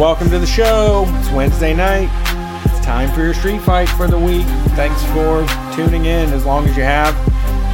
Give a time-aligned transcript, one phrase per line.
[0.00, 1.04] welcome to the show.
[1.18, 2.08] It's Wednesday night.
[2.64, 4.46] It's time for your street fight for the week.
[4.74, 7.14] Thanks for tuning in as long as you have.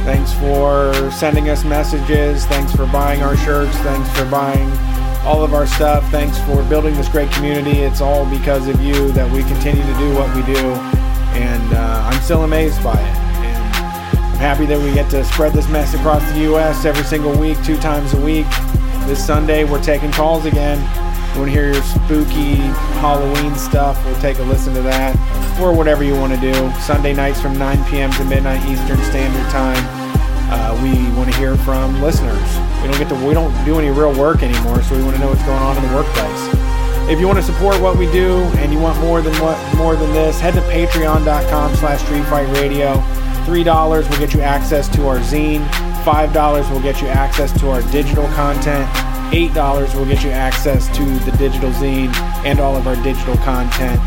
[0.03, 2.45] Thanks for sending us messages.
[2.47, 3.73] Thanks for buying our shirts.
[3.77, 4.69] Thanks for buying
[5.25, 6.03] all of our stuff.
[6.11, 7.79] Thanks for building this great community.
[7.79, 10.73] It's all because of you that we continue to do what we do.
[11.39, 13.17] And uh, I'm still amazed by it.
[13.45, 16.83] And I'm happy that we get to spread this mess across the U.S.
[16.83, 18.47] every single week, two times a week.
[19.07, 21.06] This Sunday, we're taking calls again.
[21.37, 22.55] You want to hear your spooky
[22.97, 24.03] Halloween stuff?
[24.03, 25.13] We'll take a listen to that,
[25.61, 26.51] or whatever you want to do.
[26.81, 28.09] Sunday nights from 9 p.m.
[28.13, 29.77] to midnight Eastern Standard Time.
[30.49, 32.41] Uh, we want to hear from listeners.
[32.81, 35.21] We don't get to, we don't do any real work anymore, so we want to
[35.21, 36.41] know what's going on in the workplace.
[37.07, 39.95] If you want to support what we do and you want more than what more
[39.95, 43.45] than this, head to patreon.com/slash streetfightradio.
[43.45, 45.61] Three dollars will get you access to our zine.
[46.03, 48.89] Five dollars will get you access to our digital content.
[49.31, 52.13] $8 will get you access to the digital zine
[52.45, 53.99] and all of our digital content.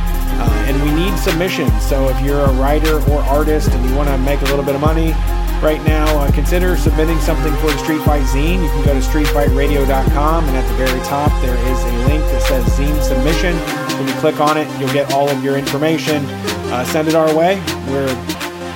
[0.43, 1.73] Uh, and we need submissions.
[1.85, 4.75] So if you're a writer or artist and you want to make a little bit
[4.75, 5.13] of money
[5.61, 8.63] right now, uh, consider submitting something for the Street Fight zine.
[8.63, 12.43] You can go to streetfightradio.com and at the very top there is a link that
[12.43, 13.55] says zine submission.
[13.99, 16.25] When you click on it, you'll get all of your information.
[16.73, 17.63] Uh, send it our way.
[17.89, 18.09] We're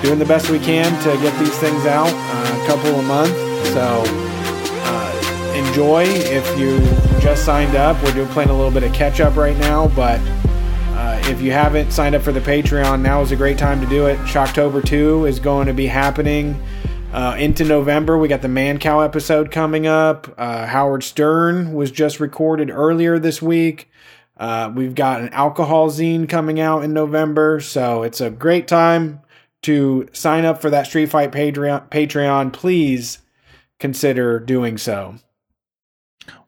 [0.03, 3.33] doing the best we can to get these things out uh, a couple a month.
[3.69, 4.24] So
[5.55, 6.79] enjoy if you
[7.21, 8.03] just signed up.
[8.03, 10.21] We're doing playing a little bit of catch up right now, but
[10.97, 13.87] uh, if you haven't signed up for the Patreon, now is a great time to
[13.87, 14.19] do it.
[14.21, 16.61] Shocktober 2 is going to be happening
[17.13, 18.19] uh, into November.
[18.19, 20.35] We got the Mancow episode coming up.
[20.37, 23.89] Uh, Howard Stern was just recorded earlier this week.
[24.37, 29.21] Uh, we've got an alcohol zine coming out in November, so it's a great time
[29.63, 31.89] to sign up for that Street Fight Patreon.
[31.89, 33.19] Patreon, please
[33.79, 35.15] consider doing so.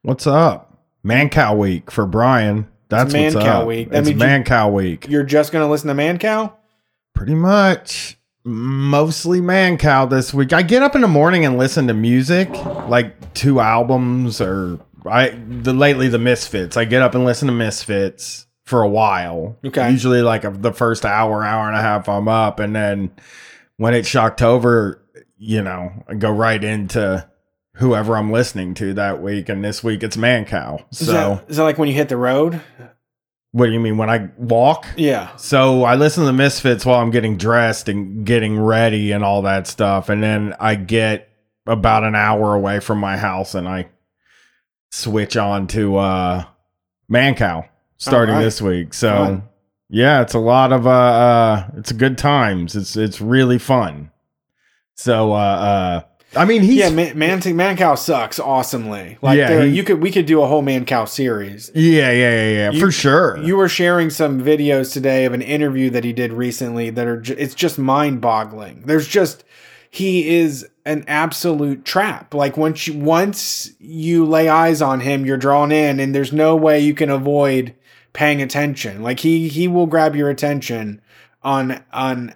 [0.02, 0.78] What's up?
[1.04, 2.68] Mancow Week for Brian.
[2.88, 3.66] That's Man what's Cow up.
[3.66, 3.90] Week.
[3.90, 5.08] That It's means Mancow Week.
[5.08, 6.52] You're just going to listen to Mancow?
[7.14, 8.16] Pretty much.
[8.44, 10.52] Mostly Mancow this week.
[10.52, 12.48] I get up in the morning and listen to music,
[12.86, 16.76] like two albums or I the lately the Misfits.
[16.76, 19.56] I get up and listen to Misfits for a while.
[19.64, 19.90] Okay.
[19.90, 23.10] Usually like a, the first hour, hour and a half I'm up and then
[23.78, 25.00] when it's Shocktober,
[25.36, 27.28] you know, I go right into
[27.76, 30.84] whoever I'm listening to that week and this week it's Mancow.
[30.90, 32.60] So Is that, is that like when you hit the road?
[33.52, 34.86] What do you mean when I walk?
[34.96, 35.34] Yeah.
[35.36, 39.42] So I listen to the Misfits while I'm getting dressed and getting ready and all
[39.42, 41.30] that stuff, and then I get
[41.66, 43.88] about an hour away from my house and I
[44.90, 46.44] switch on to uh
[47.10, 48.42] Mancow starting right.
[48.42, 48.94] this week.
[48.94, 49.42] So Fun.
[49.88, 52.76] yeah, it's a lot of uh, uh it's good times.
[52.76, 54.10] It's it's really fun.
[54.96, 56.00] So uh uh
[56.34, 59.16] I mean he's yeah, man, man, man Cow sucks awesomely.
[59.22, 61.70] Like Yeah, he- you could we could do a whole Mancow series.
[61.74, 63.38] yeah, yeah, yeah, yeah, You- for sure.
[63.38, 67.20] You were sharing some videos today of an interview that he did recently that are
[67.20, 68.82] ju- it's just mind-boggling.
[68.86, 69.44] There's just
[69.88, 72.34] he is an absolute trap.
[72.34, 76.54] Like once you once you lay eyes on him, you're drawn in and there's no
[76.56, 77.74] way you can avoid
[78.12, 79.02] paying attention.
[79.02, 81.00] Like he he will grab your attention
[81.42, 82.34] on on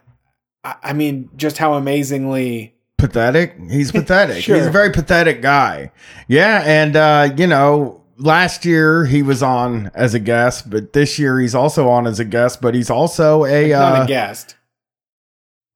[0.64, 3.56] I mean just how amazingly pathetic.
[3.70, 4.42] He's pathetic.
[4.44, 4.56] Sure.
[4.56, 5.90] He's a very pathetic guy.
[6.28, 11.18] Yeah, and uh, you know, last year he was on as a guest, but this
[11.18, 14.56] year he's also on as a guest, but he's also a uh, not a guest.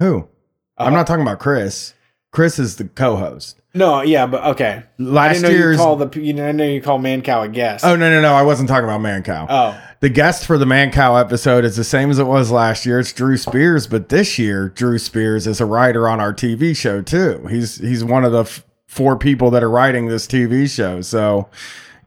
[0.00, 0.28] who?
[0.76, 1.94] I'm Uh, not talking about Chris.
[2.32, 3.60] Chris is the co-host.
[3.76, 4.84] No, yeah, but okay.
[4.84, 7.84] I Last you year's call the you know I know you call Mancow a guest.
[7.84, 8.32] Oh no no no!
[8.32, 9.46] I wasn't talking about Mancow.
[9.50, 9.80] Oh.
[9.98, 13.00] The guest for the Mancow episode is the same as it was last year.
[13.00, 17.02] It's Drew Spears, but this year Drew Spears is a writer on our TV show
[17.02, 17.46] too.
[17.50, 21.00] He's he's one of the f- four people that are writing this TV show.
[21.00, 21.48] So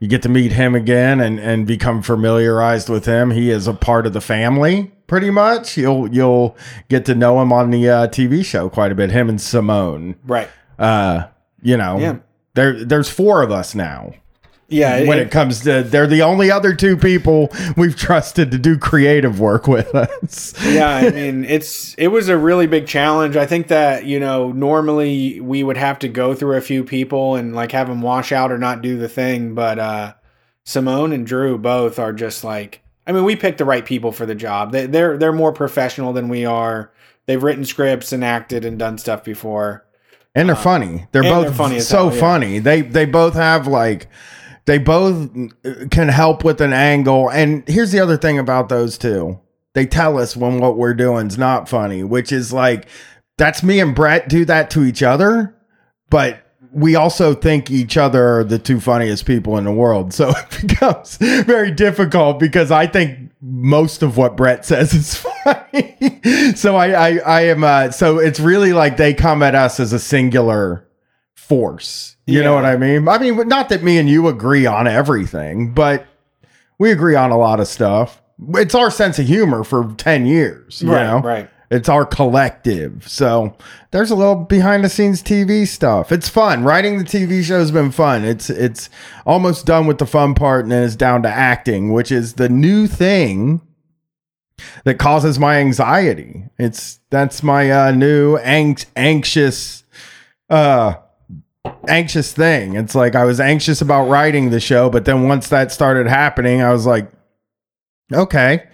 [0.00, 3.30] you get to meet him again and and become familiarized with him.
[3.32, 5.76] He is a part of the family pretty much.
[5.76, 6.56] You'll you'll
[6.88, 9.10] get to know him on the uh, TV show quite a bit.
[9.10, 10.14] Him and Simone.
[10.24, 10.48] Right.
[10.78, 11.24] Uh,
[11.62, 12.16] you know, Yeah.
[12.54, 14.12] there there's four of us now
[14.68, 18.76] Yeah, when it comes to they're the only other two people we've trusted to do
[18.78, 20.54] creative work with us.
[20.64, 23.36] yeah, I mean, it's it was a really big challenge.
[23.36, 27.34] I think that you know normally we would have to go through a few people
[27.36, 30.14] and like have them wash out or not do the thing, but uh,
[30.64, 32.82] Simone and Drew both are just like.
[33.06, 34.70] I mean, we picked the right people for the job.
[34.72, 36.92] They, they're they're more professional than we are.
[37.24, 39.86] They've written scripts and acted and done stuff before.
[40.34, 40.62] And they're uh-huh.
[40.62, 41.06] funny.
[41.12, 42.20] They're both they're funny so hell, yeah.
[42.20, 42.58] funny.
[42.58, 44.08] They they both have like
[44.66, 45.30] they both
[45.64, 47.30] uh, can help with an angle.
[47.30, 49.40] And here's the other thing about those two.
[49.74, 52.86] They tell us when what we're doing's not funny, which is like
[53.36, 55.56] that's me and Brett do that to each other,
[56.10, 60.12] but we also think each other are the two funniest people in the world.
[60.12, 65.34] So it becomes very difficult because I think most of what Brett says is funny.
[66.56, 69.92] so I, I, I am, uh, so it's really like they come at us as
[69.92, 70.86] a singular
[71.34, 72.16] force.
[72.26, 73.08] You know what I mean?
[73.08, 76.06] I mean, not that me and you agree on everything, but
[76.78, 78.20] we agree on a lot of stuff.
[78.54, 80.82] It's our sense of humor for 10 years.
[80.82, 81.20] You Right, know?
[81.20, 81.48] right.
[81.70, 83.06] It's our collective.
[83.08, 83.54] So
[83.90, 86.12] there's a little behind the scenes TV stuff.
[86.12, 86.64] It's fun.
[86.64, 88.24] Writing the TV show has been fun.
[88.24, 88.88] It's it's
[89.26, 92.48] almost done with the fun part and then it's down to acting, which is the
[92.48, 93.60] new thing
[94.84, 96.44] that causes my anxiety.
[96.58, 99.84] It's that's my uh, new ang- anxious
[100.50, 100.94] uh
[101.86, 102.74] anxious thing.
[102.74, 106.62] It's like I was anxious about writing the show, but then once that started happening,
[106.62, 107.10] I was like
[108.12, 108.68] okay.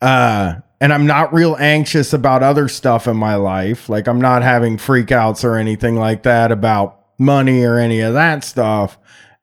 [0.00, 3.88] Uh and I'm not real anxious about other stuff in my life.
[3.88, 8.44] Like I'm not having freakouts or anything like that about money or any of that
[8.44, 8.98] stuff.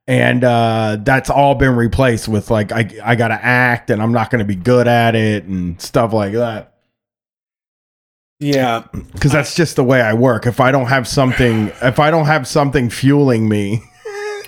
[0.07, 4.13] And uh that's all been replaced with like I I got to act and I'm
[4.13, 6.73] not going to be good at it and stuff like that.
[8.39, 8.83] Yeah.
[9.19, 10.47] Cuz that's just the way I work.
[10.47, 13.83] If I don't have something if I don't have something fueling me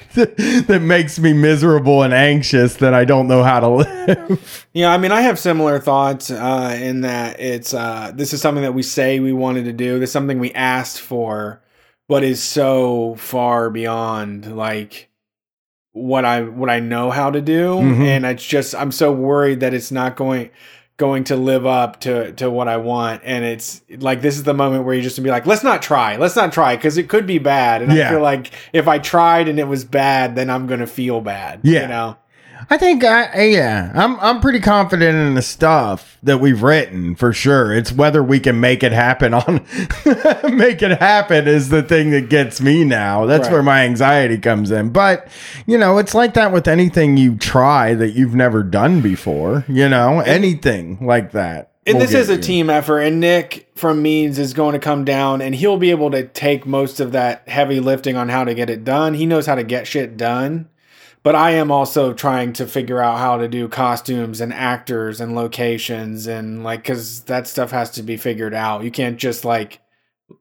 [0.16, 4.66] that makes me miserable and anxious, then I don't know how to live.
[4.74, 8.64] Yeah, I mean, I have similar thoughts uh, in that it's uh, this is something
[8.64, 10.00] that we say we wanted to do.
[10.00, 11.62] This is something we asked for,
[12.08, 15.09] but is so far beyond like
[15.94, 18.02] what I what I know how to do, Mhm.
[18.06, 20.50] and it's just I'm so worried that it's not going
[20.98, 23.22] going to live up to to what I want.
[23.24, 26.18] And it's like this is the moment where you just be like, let's not try,
[26.18, 27.82] let's not try, because it could be bad.
[27.82, 28.08] And Yeah.
[28.08, 31.62] I feel like if I tried and it was bad, then I'm gonna feel bad.
[31.64, 31.82] Yeah.
[31.84, 32.18] you know.
[32.72, 37.34] I think I yeah, I'm I'm pretty confident in the stuff that we've written for
[37.34, 37.74] sure.
[37.74, 39.66] It's whether we can make it happen on
[40.56, 43.26] make it happen is the thing that gets me now.
[43.26, 43.54] That's Right.
[43.54, 44.90] where my anxiety comes in.
[44.90, 45.28] But,
[45.66, 49.90] you know, it's like that with anything you try that you've never done before, you
[49.90, 51.72] know, anything like that.
[51.88, 52.42] And will this is a you.
[52.42, 56.12] team effort, and Nick from Means is going to come down, and he'll be able
[56.12, 59.16] to take most of that heavy lifting on how to get it done.
[59.16, 60.68] He knows how to get shit done,
[61.24, 65.36] but I am also trying to figure out how to do costumes and actors and
[65.36, 68.84] locations and like because that stuff has to be figured out.
[68.84, 69.82] You can't just like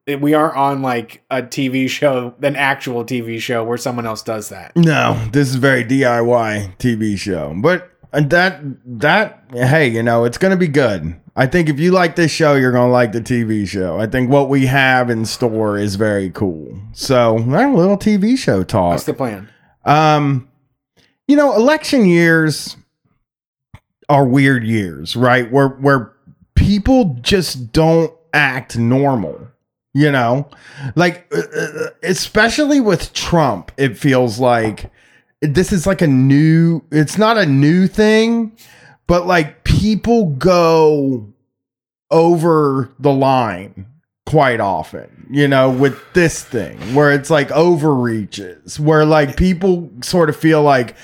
[0.06, 4.50] we aren't on like a TV show, an actual TV show where someone else does
[4.50, 4.76] that.
[4.76, 7.54] No, this is very DIY TV show.
[7.56, 8.62] But and that
[9.00, 11.18] that hey, you know, it's going to be good.
[11.36, 14.00] I think if you like this show, you're going to like the TV show.
[14.00, 16.80] I think what we have in store is very cool.
[16.94, 18.90] So, a little TV show talk.
[18.90, 19.48] What's the plan?
[19.84, 20.48] Um,
[21.28, 22.76] you know, election years
[24.08, 25.50] are weird years, right?
[25.52, 26.12] Where where
[26.54, 29.38] people just don't act normal.
[29.94, 30.48] You know,
[30.96, 34.90] like uh, uh, especially with Trump, it feels like
[35.40, 36.82] this is like a new.
[36.90, 38.56] It's not a new thing,
[39.06, 41.32] but like people go
[42.10, 43.86] over the line
[44.28, 50.28] quite often, you know, with this thing where it's like overreaches, where like people sort
[50.28, 50.96] of feel like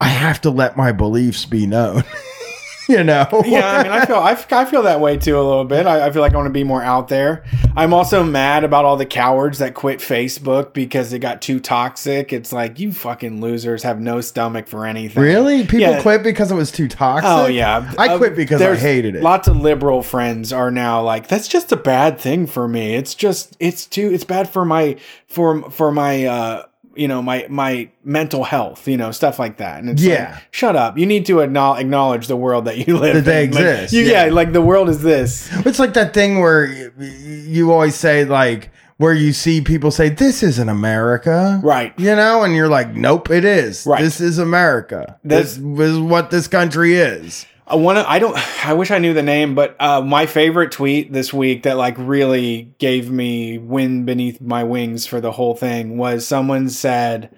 [0.00, 2.02] I have to let my beliefs be known,
[2.88, 3.26] you know?
[3.46, 5.86] yeah, I mean, I feel I, I feel that way too a little bit.
[5.86, 7.44] I, I feel like I want to be more out there.
[7.76, 12.32] I'm also mad about all the cowards that quit Facebook because it got too toxic.
[12.32, 15.22] It's like you fucking losers have no stomach for anything.
[15.22, 15.62] really?
[15.62, 16.02] People Yeah.
[16.02, 17.28] quit because it was too toxic?
[17.28, 19.22] Oh yeah, I Uh, quit because I hated it.
[19.22, 22.94] Lots of liberal friends are now like, that's just a bad thing for me.
[22.94, 24.96] It's just it's too it's bad for my
[25.26, 26.62] for for my uh
[26.96, 30.32] you know my my mental health you know stuff like that and it's Yeah.
[30.34, 33.50] like, shut up you need to acknowledge, the world that you live That they in
[33.52, 34.26] Like, exist, you, yeah.
[34.26, 34.32] yeah.
[34.32, 36.66] like the world is this It's like that thing where
[36.98, 41.60] you always say, like, where you see people say, This isn't America.
[41.62, 41.92] Right.
[41.98, 43.84] You know, and you're like, Nope, it is.
[43.86, 44.00] Right.
[44.02, 45.18] This is America.
[45.22, 47.44] This is what this country is.
[47.66, 48.08] I want to.
[48.08, 48.36] I don't.
[48.66, 51.96] I wish I knew the name, but uh, my favorite tweet this week that like
[51.98, 57.34] really gave me wind beneath my wings for the whole thing was someone said,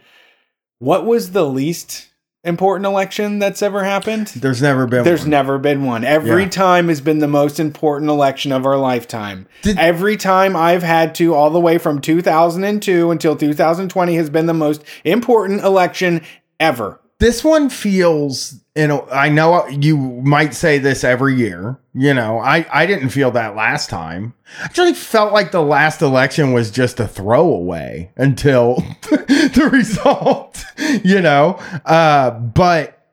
[0.79, 2.07] "What was the least
[2.45, 5.31] important election that's ever happened?" There's never been There's one.
[5.31, 6.05] never been one.
[6.05, 6.49] Every Yeah.
[6.51, 9.47] time has been the most important election of our lifetime.
[9.63, 14.47] Did- Every time I've had to, all the way from 2002 until 2020, has been
[14.47, 16.21] the most important election
[16.61, 17.01] ever.
[17.19, 22.39] This one feels you know i know you might say this every year you know
[22.39, 24.35] i i didn't feel that last time.
[24.61, 30.65] I actually felt like the last election was just a throwaway until the result
[31.05, 33.07] you know uh but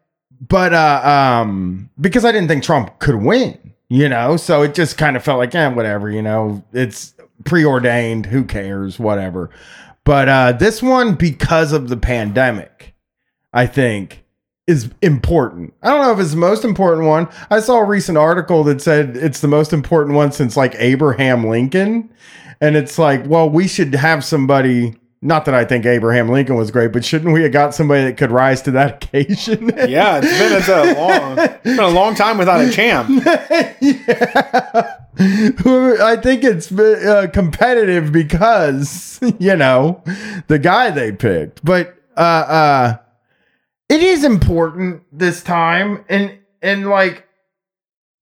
[0.48, 4.98] but uh um because i didn't think trump could win you know so it just
[4.98, 9.50] kind of felt like eh, whatever you know it's preordained who cares whatever.
[10.04, 12.95] But uh, this one, because of the pandemic,
[13.56, 14.26] I think
[14.68, 15.74] is important.
[15.82, 17.30] I don't know if it's the most important one.
[17.50, 21.48] I saw a recent article that said it's the most important one since like Abraham
[21.48, 22.10] Lincoln.
[22.62, 24.96] And it's like, well, we should have somebody.
[25.22, 28.18] Not that I think Abraham Lincoln was great, but shouldn't we have got somebody that
[28.18, 29.72] could rise to that occasion?
[29.88, 33.10] Yeah, it's been it's a long, it's been a long time without a champ.
[33.80, 34.98] yeah.
[35.18, 40.04] I think it's uh, competitive because you know
[40.48, 42.98] the guy they picked, but uh, uh,
[43.90, 47.28] it is important this time, and and like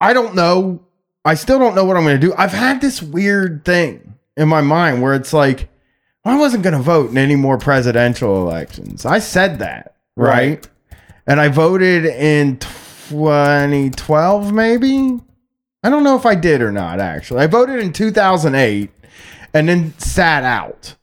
[0.01, 0.83] I don't know,
[1.23, 2.33] I still don't know what I'm going to do.
[2.37, 5.69] I've had this weird thing in my mind where it's like
[6.25, 9.05] I wasn't going to vote in any more presidential elections.
[9.05, 10.67] I said that right, Right.
[11.27, 15.19] and I voted in 2012, maybe.
[15.85, 17.41] I don't know if I did or not, actually.
[17.41, 18.89] I voted in 2008
[19.53, 20.95] and then sat out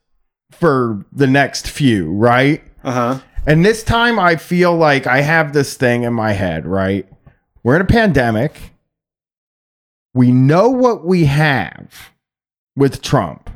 [0.53, 2.63] for the next few, right?
[2.83, 3.19] Uh huh.
[3.47, 7.09] And this time I feel like I have this thing in my head, right?
[7.63, 8.75] We're in a pandemic.
[10.13, 12.11] We know what we have
[12.77, 13.49] with Trump,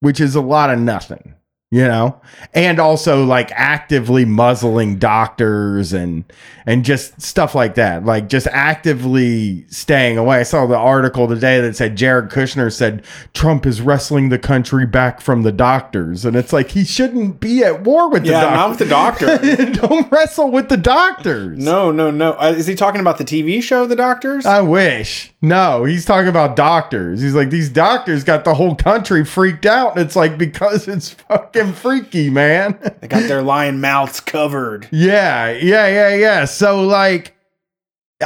[0.00, 1.34] which is a lot of nothing,
[1.72, 2.20] you know?
[2.52, 6.24] And also like actively muzzling doctors and
[6.66, 8.04] and just stuff like that.
[8.04, 10.36] Like just actively staying away.
[10.40, 14.86] I saw the article today that said Jared Kushner said Trump is wrestling the country
[14.86, 16.24] back from the doctors.
[16.26, 18.56] And it's like he shouldn't be at war with Yeah, the doctors.
[18.56, 19.86] not with the doctor.
[19.88, 21.58] Don't wrestle with the doctors.
[21.58, 22.34] No, no, no.
[22.34, 24.44] Uh, is he talking about the TV show, The Doctors?
[24.44, 25.32] I wish.
[25.40, 27.22] No, he's talking about doctors.
[27.22, 29.92] He's like, these doctors got the whole country freaked out.
[29.96, 32.78] And it's like, because it's fucking freaky, man.
[33.00, 34.88] they got their lion mouths covered.
[34.90, 36.44] yeah, yeah, yeah, yeah.
[36.46, 37.36] So, like,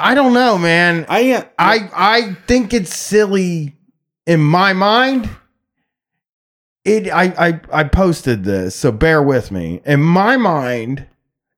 [0.00, 1.04] I don't know, man.
[1.08, 3.76] I, uh, I I think it's silly
[4.26, 5.28] in my mind.
[6.84, 9.80] It I I I posted this, so bear with me.
[9.84, 11.06] In my mind,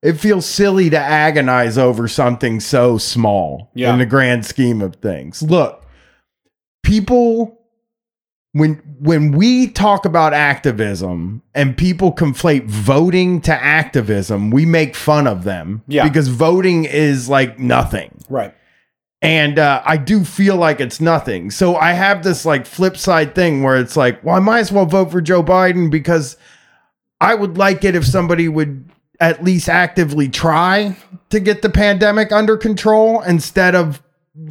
[0.02, 3.92] it feels silly to agonize over something so small Yeah.
[3.92, 5.42] in the grand scheme of things.
[5.42, 5.84] Look,
[6.82, 7.57] people
[8.52, 15.26] when when we talk about activism and people conflate voting to activism, we make fun
[15.26, 16.04] of them Yeah.
[16.08, 18.54] because voting is like nothing right.
[19.22, 21.50] and uh, I do feel like it's nothing.
[21.50, 24.72] So I have this like flip side thing where it's like, well, I might as
[24.72, 26.36] well vote for Joe Biden because
[27.20, 28.88] I would like it if somebody would
[29.20, 30.96] at least actively try
[31.30, 34.00] to get the pandemic under control instead of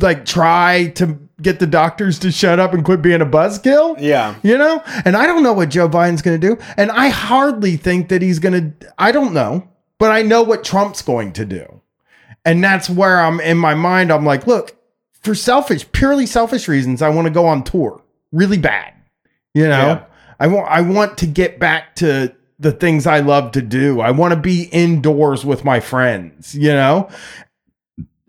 [0.02, 3.96] like try to get the doctors to shut up and quit being a buzzkill.
[4.00, 4.36] Yeah.
[4.44, 4.82] You know?
[5.06, 6.62] And I don't know what Joe Biden's going to do.
[6.78, 9.68] And I hardly think that he's going to, I don't know,
[10.00, 11.82] but I know what Trump's going to do.
[12.44, 14.12] And that's where I'm in my mind.
[14.12, 14.76] I'm like, look,
[15.22, 18.02] for selfish, purely selfish reasons, I want to go on tour
[18.32, 18.94] really bad.
[19.54, 20.04] You know, Yeah.
[20.40, 24.00] I want, I want to get back to the things I love to do.
[24.02, 27.10] I want to be indoors with my friends, you know?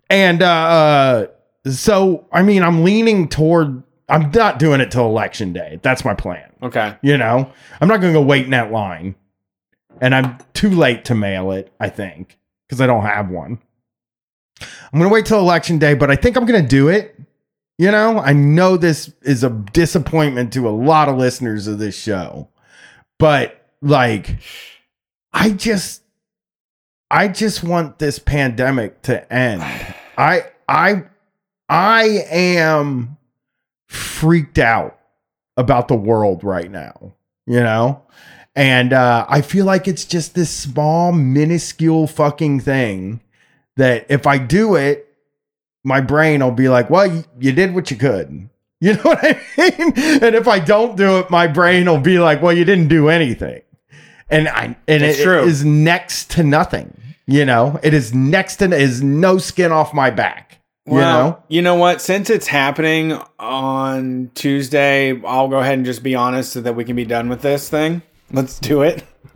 [0.09, 1.27] And, uh, uh,
[1.67, 5.79] so, I mean, I'm leaning toward, I'm not doing it till election day.
[5.81, 6.51] That's my plan.
[6.63, 6.95] Okay.
[7.01, 9.15] You know, I'm not going to go wait in that line.
[10.01, 12.37] And I'm too late to mail it, I think,
[12.67, 13.59] because I don't have one.
[14.61, 17.19] I'm going to wait till election day, but I think I'm going to do it.
[17.77, 21.97] You know, I know this is a disappointment to a lot of listeners of this
[21.97, 22.49] show,
[23.17, 24.37] but like,
[25.31, 26.03] I just,
[27.09, 29.61] I just want this pandemic to end.
[30.17, 31.03] I, I,
[31.69, 33.17] I am
[33.87, 34.97] freaked out
[35.57, 37.13] about the world right now,
[37.45, 38.01] you know?
[38.55, 43.21] And uh, I feel like it's just this small, minuscule fucking thing
[43.77, 45.05] that if I do it,
[45.83, 48.49] my brain will be like, well, you, you did what you could.
[48.81, 49.93] You know what I mean?
[50.23, 53.09] And if I don't do it, my brain will be like, well, you didn't do
[53.09, 53.61] anything.
[54.29, 55.43] And I and It's it true.
[55.43, 56.97] is next to nothing.
[57.27, 60.58] You know, it is next to is no skin off my back.
[60.95, 62.01] You know, you know what?
[62.01, 66.83] Since it's happening on Tuesday, I'll go ahead and just be honest so that we
[66.83, 68.01] can be done with this thing.
[68.31, 69.03] Let's do it.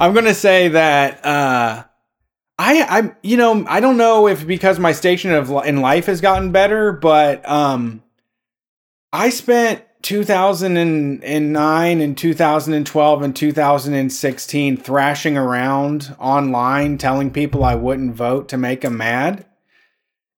[0.00, 1.84] I'm gonna say that uh,
[2.58, 6.20] I, I'm, you know, I don't know if because my station of in life has
[6.20, 8.02] gotten better, but um,
[9.12, 18.48] I spent 2009 and 2012 and 2016 thrashing around online telling people I wouldn't vote
[18.50, 19.46] to make them mad.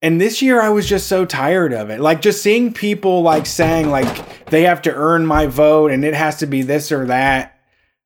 [0.02, 2.00] And this year I was just so tired of it.
[2.00, 6.14] Like just seeing people like saying like they have to earn my vote and it
[6.14, 7.60] has to be this or that.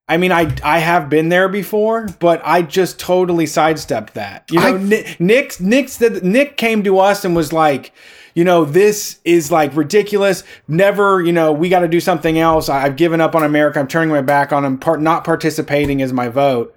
[0.08, 4.44] I mean, I I have been there before, but I just totally sidestepped that.
[4.50, 7.92] You know, I- Nick Nick Nick said Nick came to us and was like,
[8.34, 10.44] you know, this is like ridiculous.
[10.68, 12.68] Never, you know, we got to do something else.
[12.68, 13.80] I, have given up on America.
[13.80, 14.78] I'm turning my back on them.
[14.78, 16.75] Part not participating is my vote.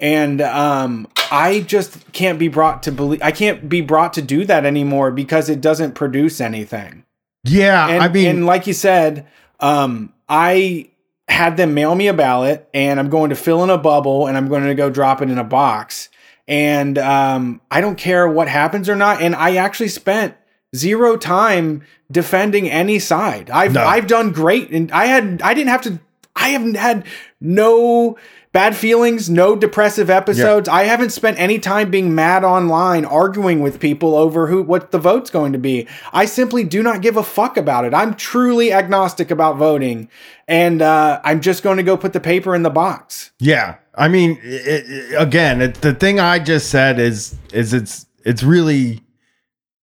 [0.00, 3.22] And um, I just can't be brought to believe.
[3.22, 7.04] I can't be brought to do that anymore because it doesn't produce anything.
[7.44, 9.26] Yeah, And, I mean, and like you said,
[9.60, 10.90] um, I
[11.28, 14.36] had them mail me a ballot, and I'm going to fill in a bubble, and
[14.36, 16.08] I'm going to go drop it in a box.
[16.48, 19.22] And um, I don't care what happens or not.
[19.22, 20.34] And I actually spent
[20.74, 23.50] zero time defending any side.
[23.50, 23.84] I've No.
[23.84, 26.00] I've done great, and I had I didn't have to.
[26.34, 27.06] I haven't had
[27.40, 28.16] no
[28.52, 30.68] bad feelings, no depressive episodes.
[30.68, 34.98] I haven't spent any time being mad online arguing with people over who what the
[34.98, 35.86] vote's going to be.
[36.12, 37.94] I simply do not give a fuck about it.
[37.94, 40.08] I'm truly agnostic about voting,
[40.48, 43.30] and uh, I'm just going to go put the paper in the box.
[43.38, 48.06] Yeah, I mean, it, it- again, it, the thing I just said is is it's
[48.24, 49.02] it's really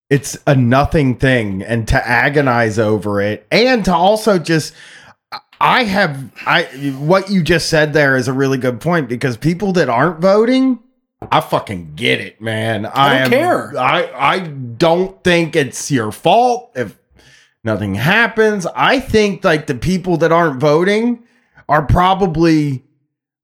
[0.10, 4.74] it's a nothing thing, and to agonize over it, and to also just
[5.60, 6.64] I have I
[7.00, 10.80] what you just said there is a really good point because people that aren't voting.
[11.32, 12.86] I fucking get it, man.
[12.86, 13.78] I, don't am- care.
[13.78, 16.98] I I don't think it's your fault if
[17.64, 18.68] nothing happens.
[18.76, 21.24] I think like the people that aren't voting
[21.68, 22.84] are probably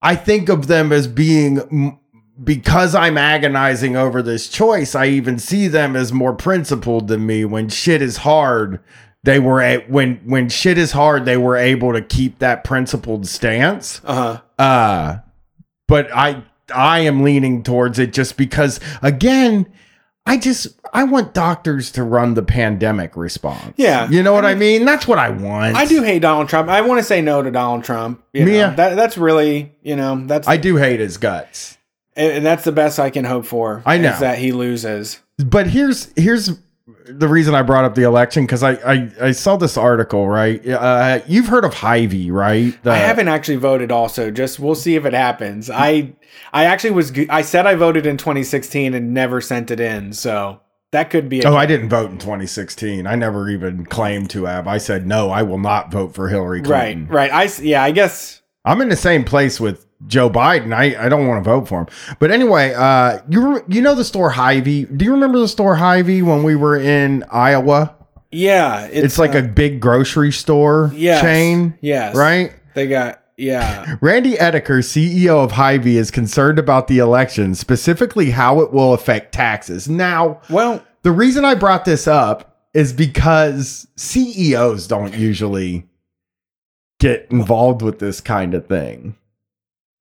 [0.01, 1.99] I think of them as being
[2.43, 4.95] because I'm agonizing over this choice.
[4.95, 7.45] I even see them as more principled than me.
[7.45, 8.79] When shit is hard,
[9.23, 13.27] they were a- when when shit is hard, they were able to keep that principled
[13.27, 14.01] stance.
[14.03, 14.13] Uh
[14.59, 14.63] huh.
[14.63, 15.17] Uh
[15.87, 19.71] but I I am leaning towards it just because again,
[20.25, 23.73] I just I want doctors to run the pandemic response.
[23.77, 24.09] Yeah.
[24.09, 24.85] You know what I mean?
[24.85, 25.75] That's what I want.
[25.75, 26.69] I do hate Donald Trump.
[26.69, 28.23] I want to say no to Donald Trump.
[28.33, 28.69] You know, Yeah.
[28.75, 31.77] that that's really you know that's I do hate his guts.
[32.15, 33.81] and and that's the best I can hope for.
[33.85, 34.11] I know.
[34.11, 35.19] is that he loses.
[35.37, 36.51] but here's here's
[37.05, 40.65] the reason I brought up the election because I, I I saw this article right.
[40.67, 42.77] Uh, you've heard of Hy-Vee, right?
[42.83, 43.91] The- I haven't actually voted.
[43.91, 45.69] Also, just we'll see if it happens.
[45.69, 46.13] I
[46.53, 47.11] I actually was.
[47.29, 50.13] I said I voted in 2016 and never sent it in.
[50.13, 50.59] So
[50.91, 51.41] that could be.
[51.41, 53.07] A, Oh, I didn't vote in 2016.
[53.07, 54.67] I never even claimed to have.
[54.67, 55.29] I said no.
[55.31, 56.65] I will not vote for Hillary right.
[56.93, 57.07] Clinton.
[57.07, 57.31] Right.
[57.31, 57.83] I s- yeah.
[57.83, 58.41] I guess.
[58.65, 60.73] I'm in the same place with Joe Biden.
[60.73, 61.87] I, I don't want to vote for him.
[62.19, 64.85] But anyway, uh, you you know the store Hy-Vee?
[64.85, 67.95] Do you remember the store Hy-Vee when we were in Iowa?
[68.31, 68.87] Yeah.
[68.91, 72.15] It's, like uh, a big grocery store yes, chain, Yes.
[72.15, 72.51] right?
[72.73, 73.19] They got.
[73.37, 73.97] Yeah.
[74.01, 79.33] Randy Edeker, CEO of Hy-Vee, is concerned about the election, specifically how it will affect
[79.33, 79.89] taxes.
[79.89, 80.83] Now, Well.
[81.01, 85.87] the reason I brought this up is because CEOs don't usually
[87.03, 89.15] get involved with this kind of thing.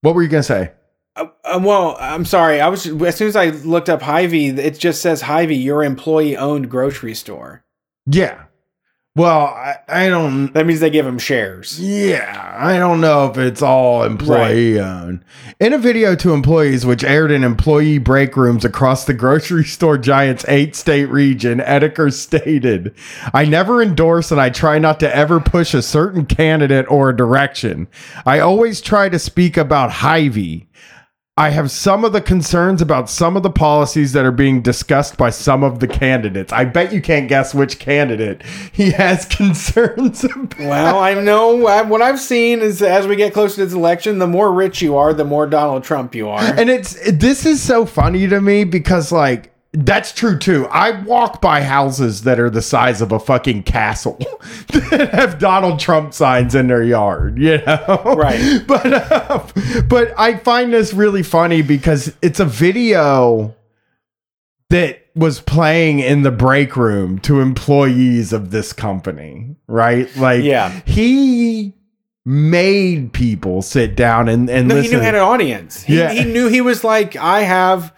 [0.02, 0.72] What were you going to say?
[1.16, 2.60] Uh, uh, well, I'm sorry.
[2.60, 6.70] I was as soon as I looked up Hy-Vee, it just says Hy-Vee, your employee-owned
[6.70, 7.64] grocery store.
[8.06, 8.44] Yeah.
[9.14, 10.54] Well, I, I don't.
[10.54, 11.78] That means they give them shares.
[11.78, 15.22] Yeah, I don't know if it's all employee owned.
[15.60, 19.98] In a video to employees, which aired in employee break rooms across the grocery store
[19.98, 22.94] giant's eight state region, Edeker stated,
[23.34, 27.16] I never endorse and I try not to ever push a certain candidate or a
[27.16, 27.88] direction.
[28.24, 30.68] I always try to speak about Hy-Vee.
[31.34, 35.16] I have some of the concerns about some of the policies that are being discussed
[35.16, 36.52] by some of the candidates.
[36.52, 40.58] I bet you can't guess which candidate he has concerns about.
[40.58, 44.18] Well, I know I, what I've seen is as we get closer to this election,
[44.18, 46.42] the more rich you are, the more Donald Trump you are.
[46.42, 50.66] And it's this is so funny to me because like that's true too.
[50.66, 54.18] I walk by houses that are the size of a fucking castle
[54.68, 58.02] that have Donald Trump signs in their yard, you know?
[58.16, 58.60] Right.
[58.66, 59.46] But uh,
[59.88, 63.54] but I find this really funny because it's a video
[64.68, 70.14] that was playing in the break room to employees of this company, right?
[70.16, 70.70] Like Yeah.
[70.86, 71.74] he
[72.24, 75.82] made people sit down and and No, he knew he had an audience.
[75.82, 76.12] He, Yeah.
[76.12, 77.92] he knew he was like, I have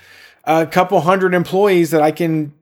[0.46, 2.54] a couple hundred employees that I can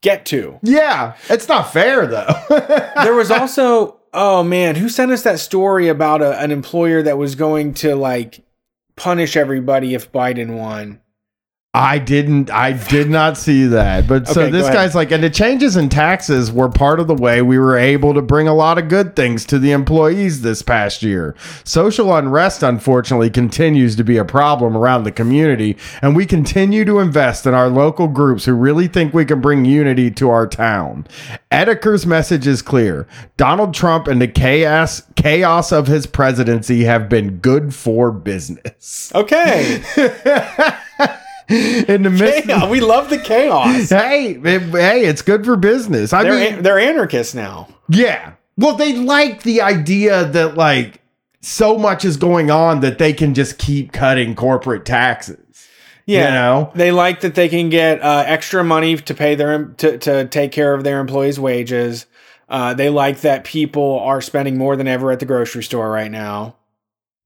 [0.00, 0.58] get to.
[0.62, 2.34] Yeah, it's not fair though.
[3.04, 7.16] There was also, oh man, who sent us that story about a, an employer that
[7.16, 8.44] was going to like
[8.96, 11.00] punish everybody if Biden won?
[11.78, 12.50] I didn't.
[12.50, 14.08] I did not see that.
[14.08, 17.14] But so Okay, this guy's like, and the changes in taxes were part of the
[17.14, 20.60] way we were able to bring a lot of good things to the employees this
[20.60, 21.36] past year.
[21.62, 26.98] Social unrest, unfortunately, continues to be a problem around the community, and we continue to
[26.98, 31.06] invest in our local groups who really think we can bring unity to our town.
[31.52, 37.38] Edeker's message is clear: Donald Trump and the chaos chaos of his presidency have been
[37.38, 39.12] good for business.
[39.14, 39.80] Okay.
[41.88, 42.46] in the midst.
[42.48, 43.88] Yeah, we love the chaos.
[43.90, 46.12] Hey, it- hey, it's good for business.
[46.12, 47.68] I They're mean, they're anarchists now.
[47.88, 48.32] yeah.
[48.56, 51.00] Well, they like the idea that like
[51.40, 55.38] so much is going on that they can just keep cutting corporate taxes.
[56.06, 56.72] Yeah, You know?
[56.74, 60.50] they like that they can get uh, extra money to pay their to to take
[60.52, 62.06] care of their employees' wages.
[62.48, 66.10] Uh, they like that people are spending more than ever at the grocery store right
[66.10, 66.56] now.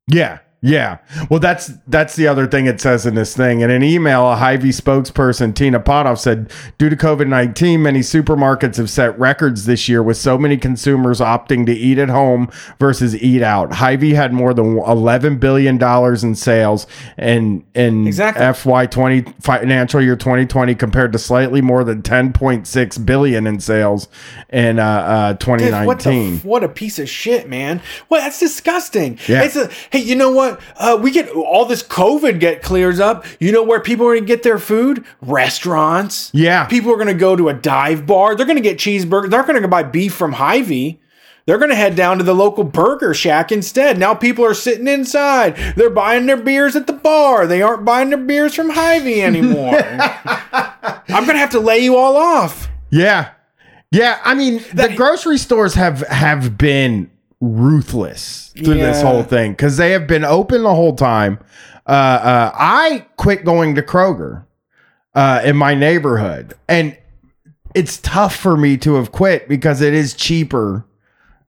[0.08, 0.40] Yeah.
[0.64, 0.98] Yeah.
[1.28, 3.62] Well, that's that's the other thing it says in this thing.
[3.62, 8.88] In an email, a Hy-Vee spokesperson, Tina Potthoff, said, due to COVID-19, many supermarkets have
[8.88, 12.48] set records this year with so many consumers opting to eat at home
[12.78, 13.72] versus eat out.
[13.74, 15.82] Hy-Vee had more than $11 billion
[16.24, 16.86] in sales
[17.18, 18.44] in, in Exactly.
[18.44, 24.06] FY20 financial year 2020 compared to slightly more than 10.6 billion in sales
[24.48, 25.48] in uh, uh, Dude,
[25.86, 26.38] What, the, 2019.
[26.48, 27.80] what a piece of shit, man!
[28.08, 29.18] Well, that's disgusting.
[29.26, 29.42] Yeah.
[29.42, 30.51] It's a, hey, you know what?
[30.76, 33.24] Uh, we get all this COVID get clears up.
[33.40, 35.04] You know where people are gonna get their food?
[35.20, 36.30] Restaurants.
[36.32, 36.64] Yeah.
[36.66, 38.34] People are gonna go to a dive bar.
[38.34, 39.30] They're gonna get cheeseburgers.
[39.30, 41.00] They're gonna go buy beef from Hy-Vee.
[41.44, 43.98] They're gonna head down to the local burger shack instead.
[43.98, 45.56] Now people are sitting inside.
[45.76, 47.46] They're buying their beers at the bar.
[47.46, 49.74] They aren't buying their beers from Hy-Vee anymore.
[50.52, 52.68] I'm gonna have to lay you all off.
[52.90, 53.30] Yeah.
[53.90, 57.10] Yeah, I mean, the grocery stores have have been
[57.42, 61.38] ruthless through this whole thing cuz they have been open the whole time.
[61.86, 64.44] Uh, uh I quit going to Kroger
[65.14, 66.96] uh in my neighborhood and
[67.74, 70.86] it's tough for me to have quit because it is cheaper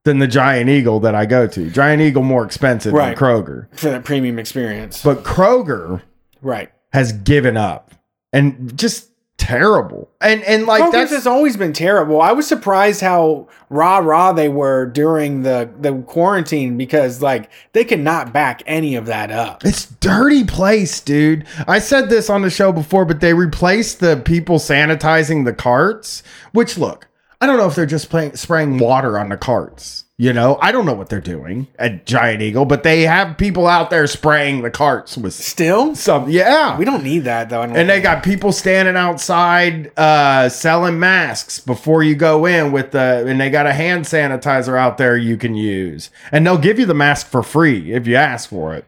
[0.02, 1.70] than the Giant Eagle that I go to.
[1.70, 3.16] Giant Eagle more expensive Right.
[3.16, 3.66] than Kroger.
[3.72, 5.00] for that premium experience.
[5.02, 6.02] But Kroger
[6.42, 6.70] right.
[6.92, 7.94] has given up
[8.32, 10.10] and just terrible.
[10.20, 12.20] And and like Kroger's that's has always been terrible.
[12.20, 17.84] I was surprised how rah rah they were during the the quarantine because like they
[17.84, 19.64] could not back any of that up.
[19.64, 21.46] It's dirty place, dude.
[21.66, 26.22] I said this on the show before, but they replaced the people sanitizing the carts.
[26.52, 27.08] Which look,
[27.40, 30.03] I don't know if they're just playing, spraying water on the carts.
[30.16, 33.66] You know, I don't know what they're doing at Giant Eagle, but they have people
[33.66, 36.30] out there spraying the carts with Still, some.
[36.30, 37.62] Yeah, we don't need that though.
[37.62, 43.24] And they got people standing outside uh, selling masks before you go in with the,
[43.26, 46.86] and they got a hand sanitizer out there you can use, and they'll give you
[46.86, 48.84] the mask for free if you ask for it.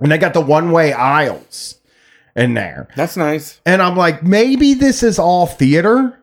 [0.00, 1.78] And they got the one way aisles
[2.34, 3.60] in there, that's nice.
[3.64, 6.18] and I'm like, maybe this is all theater,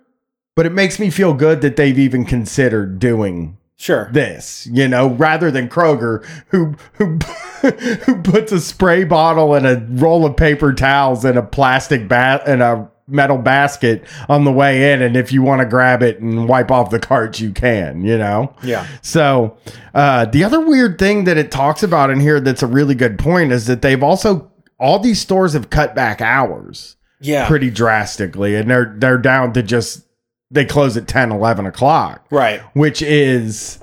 [0.54, 4.10] but it makes me feel good that they've even considered doing Sure.
[4.12, 7.18] this, you know, rather than Kroger, who who
[8.06, 12.42] who puts a spray bottle and a roll of paper towels in a plastic bat
[12.48, 16.20] and a metal basket on the way in, and if you want to grab it
[16.20, 18.54] and wipe off the cart, you can, you know.
[18.64, 18.86] Yeah.
[19.02, 19.56] So
[19.94, 23.18] uh, the other weird thing that it talks about in here that's a really good
[23.20, 27.48] point is that they've also all these stores have cut back hours Yeah.
[27.48, 30.04] pretty drastically, and they're they're down to just
[30.52, 32.62] they close at 10, 11 o'clock right.
[32.74, 33.80] which is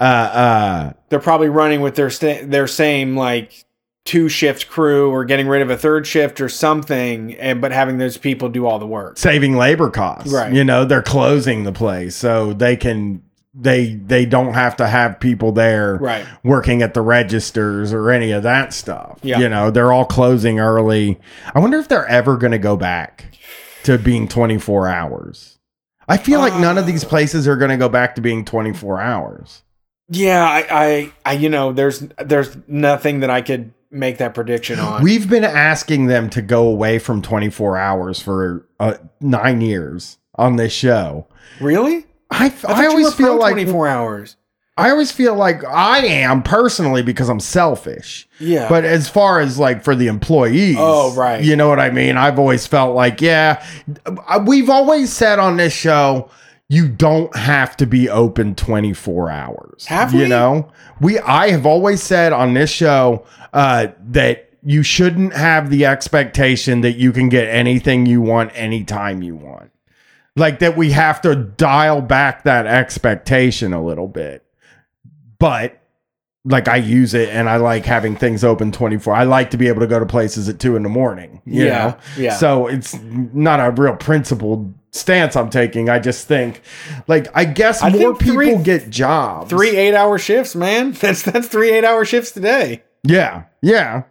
[0.00, 3.64] uh uh They're probably running with their sta- their same like
[4.04, 7.96] two shift crew or getting rid of a third shift or something, and but having
[7.96, 9.16] those people do all the work.
[9.16, 10.52] saving labor costs Right.
[10.52, 13.22] you know they're closing the place so they can
[13.54, 16.26] they they don't have to have people there Right.
[16.42, 19.38] working at the registers or any of that stuff Yeah.
[19.38, 21.18] you know they're all closing early
[21.54, 23.26] i wonder if they're ever going to go back
[23.84, 25.53] to being 24 hours
[26.08, 27.08] i feel like none of these Uh.
[27.08, 29.62] places are going to go back to being 24 hours
[30.08, 34.78] Yeah, I, I, I, you know, there's there's nothing that I could make that prediction
[34.78, 35.02] on.
[35.02, 40.56] We've been asking them to go away from 24 hours for uh, nine years on
[40.56, 41.26] this show.
[41.58, 42.04] really?
[42.30, 44.36] I, thought I always feel like 24 hours.
[44.76, 48.28] I always feel like I am personally because I'm selfish.
[48.40, 48.68] Yeah.
[48.68, 51.42] But as far as like for the employees, Oh, right.
[51.42, 52.16] You know what I mean?
[52.16, 53.64] I've always felt like, yeah,
[54.04, 56.28] uh, we've always said on this show,
[56.68, 59.86] you don't have to be open 24 hours.
[59.86, 60.28] Have you we?
[60.28, 60.72] know?
[61.00, 66.80] We I have always said on this show uh that you shouldn't have the expectation
[66.80, 69.70] that you can get anything you want anytime you want.
[70.36, 74.43] Like that we have to dial back that expectation a little bit.
[75.44, 75.80] But
[76.46, 79.14] like I use it and I like having things open 24.
[79.14, 81.40] I like to be able to go to places at two in the morning.
[81.46, 81.96] You Yeah, know?
[82.16, 82.36] yeah.
[82.36, 85.88] So it's not a real principled stance I'm taking.
[85.88, 86.62] I just think
[87.08, 89.50] like I guess I more think three- people get jobs.
[89.50, 90.92] three eight hour shifts, man.
[91.00, 92.82] That's that's three eight hour shifts today.
[93.02, 93.44] Yeah.
[93.62, 94.04] Yeah.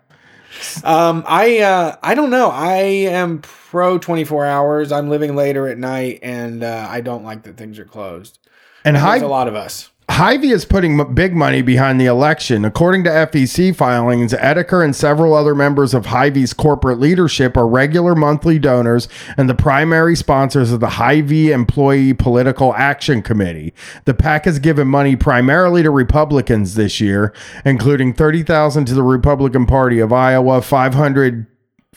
[0.84, 2.50] Um, I uh, I don't know.
[2.50, 2.76] I
[3.10, 4.92] am pro 24 hours.
[4.92, 8.38] I'm living later at night, and uh, I don't like that things are closed.
[8.86, 9.90] And high a lot of us.
[10.10, 12.66] Hy-Vee is putting big money behind the election.
[12.66, 18.14] According to FEC filings, Edeker and several other members of Hy-Vee's corporate leadership are regular
[18.14, 23.74] monthly donors and the primary sponsors of the Hy-Vee Employee Political Action Committee.
[24.06, 29.66] The PAC has given money primarily to Republicans this year, including 30000 to the Republican
[29.66, 31.48] Party of Iowa, 500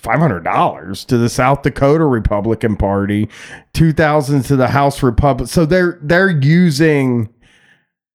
[0.07, 3.29] $500 to the South Dakota Republican Party,
[3.73, 5.49] 2000 to the House Republic.
[5.49, 7.29] So they're they're using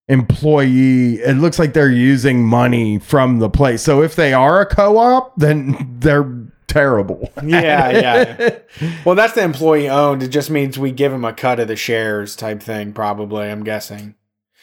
[0.08, 4.66] employee it looks like they're using money from the place so if they are a
[4.66, 8.58] co-op then they're terrible Yeah, yeah.
[9.06, 10.24] well, that's the employee owned.
[10.24, 13.50] It just means we give them a cut of the shares type thing, probably.
[13.50, 14.16] I'm guessing.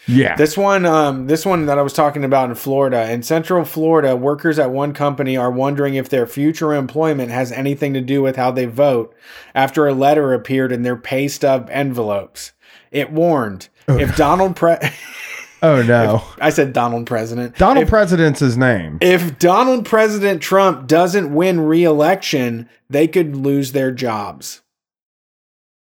[0.07, 3.65] yeah This one, um, this one that I was talking about in Florida, in Central
[3.65, 8.23] Florida, workers at one company are wondering if their future employment has anything to do
[8.23, 9.15] with how they vote
[9.55, 12.53] after a letter appeared in their pay stub envelopes.
[12.91, 14.77] It warned if Donald Pre,
[15.63, 20.87] oh no I said Donald President, donald If- president's his name if Donald President Trump
[20.87, 24.61] doesn't win re-election, they could lose their jobs.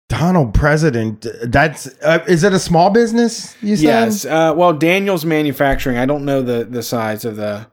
[0.07, 4.25] donald president that's uh, is it a small business you said Yes.
[4.25, 5.97] Uh, well, Daniel's Manufacturing.
[5.97, 7.67] I don't know the the size of the.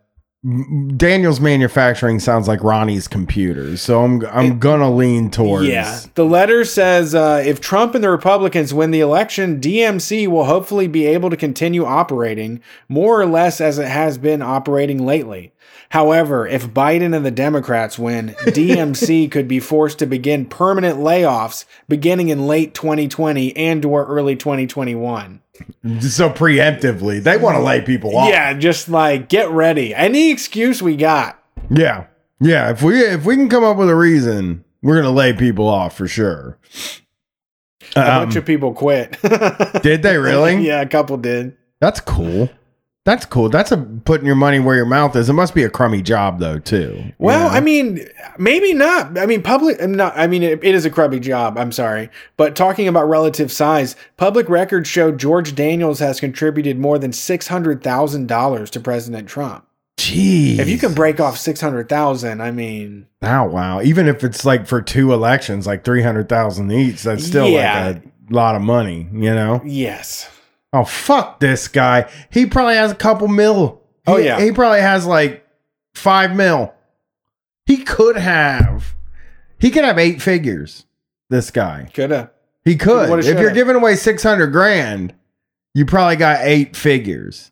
[0.96, 6.00] Daniel's manufacturing sounds like ronnie's computers so i'm i'm gonna lean towards Yeah.
[6.14, 10.86] The letter says uh, if Trump and the Republicans win the election, DMC will hopefully
[10.86, 15.52] be able to continue operating more or less as it has been operating lately.
[15.90, 21.66] However, if Biden and the Democrats win, DMC could be forced to begin permanent layoffs
[21.88, 25.41] beginning in late 2020 and or early 2021.
[26.00, 29.94] So preemptively they want to lay people off Yeah, just like get ready.
[29.94, 31.42] Any excuse we got.
[31.70, 32.06] Yeah.
[32.40, 32.70] Yeah.
[32.70, 35.96] If we if we can come up with a reason, we're gonna lay people off
[35.96, 36.58] for sure.
[37.94, 39.18] A Um, bunch of people quit.
[39.82, 40.56] did they really?
[40.66, 41.56] yeah, a couple did.
[41.80, 42.48] That's cool.
[43.04, 43.48] That's cool.
[43.48, 45.28] That's a putting your money where your mouth is.
[45.28, 47.12] It must be a crummy job though, too.
[47.18, 47.56] Well, know?
[47.56, 48.06] I mean,
[48.38, 49.18] maybe not.
[49.18, 49.82] I mean, public.
[49.82, 50.16] I'm not.
[50.16, 51.58] I mean, it, it is a crummy job.
[51.58, 56.96] I'm sorry, but talking about relative size, public records show George Daniels has contributed more
[56.98, 59.66] than six hundred thousand dollars to President Trump.
[59.98, 60.58] Jeez.
[60.58, 63.82] If you can break off six hundred thousand, I mean, Oh wow.
[63.82, 67.88] Even if it's like for two elections, like three hundred thousand each, that's still Yeah.
[67.88, 69.60] like a lot of money, you know?
[69.64, 70.28] yes,
[70.72, 72.10] Oh fuck this guy.
[72.30, 73.82] He probably has a couple mil.
[74.06, 74.40] Oh, He- yeah.
[74.40, 75.46] He probably has like
[75.94, 76.72] five mil.
[77.66, 78.94] He could have.
[79.58, 80.86] He could have eight figures.
[81.30, 81.88] This guy.
[81.94, 82.30] coulda.
[82.64, 83.08] He could.
[83.10, 85.14] Would've, If you're giving away six hundred grand,
[85.74, 87.50] you probably got eight figures.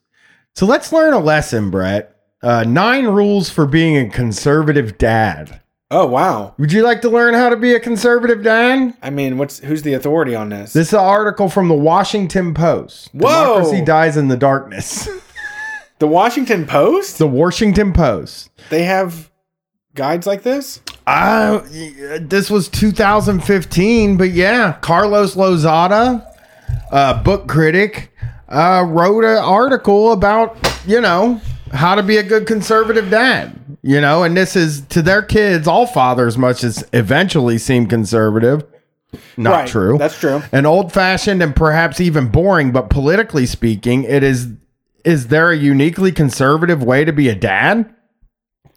[0.54, 2.16] So let's learn a lesson, Brett.
[2.42, 5.60] Uh, nine rules for being a conservative dad.
[5.92, 6.54] Oh wow.
[6.58, 8.94] Would you like to learn how to be a conservative dad?
[9.02, 10.72] I mean, what's who's the authority on this?
[10.72, 13.10] This is an article from the Washington Post.
[13.12, 13.56] Whoa.
[13.56, 15.08] Democracy dies in the darkness.
[15.98, 17.18] the Washington Post.
[17.18, 18.50] the Washington Post.
[18.70, 19.30] They have
[19.94, 20.80] guides like this.
[21.06, 21.60] Uh,
[22.20, 26.24] this was 2015, but yeah, Carlos Lozada,
[26.92, 28.12] uh, book critic,
[28.48, 31.40] uh, wrote an article about, you know,
[31.72, 33.69] how to be a good conservative dad.
[33.82, 38.64] You know, and this is to their kids, all fathers must as eventually seem conservative.
[39.36, 39.98] Not Right, true.
[39.98, 40.42] that's true.
[40.52, 44.48] An old fashioned and perhaps even boring, but politically speaking, it is
[45.04, 47.92] is there a uniquely conservative way to be a dad?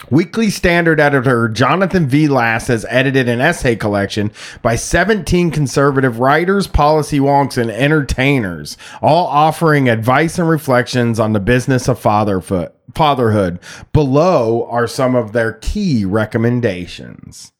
[0.09, 2.27] Weekly Standard editor Jonathan V.
[2.27, 9.27] Last has edited an essay collection by 17 conservative writers, policy wonks, and entertainers, all
[9.27, 12.71] offering advice and reflections on the business of fatherhood.
[12.93, 13.59] fatherhood.
[13.93, 17.51] Below are some of their key recommendations.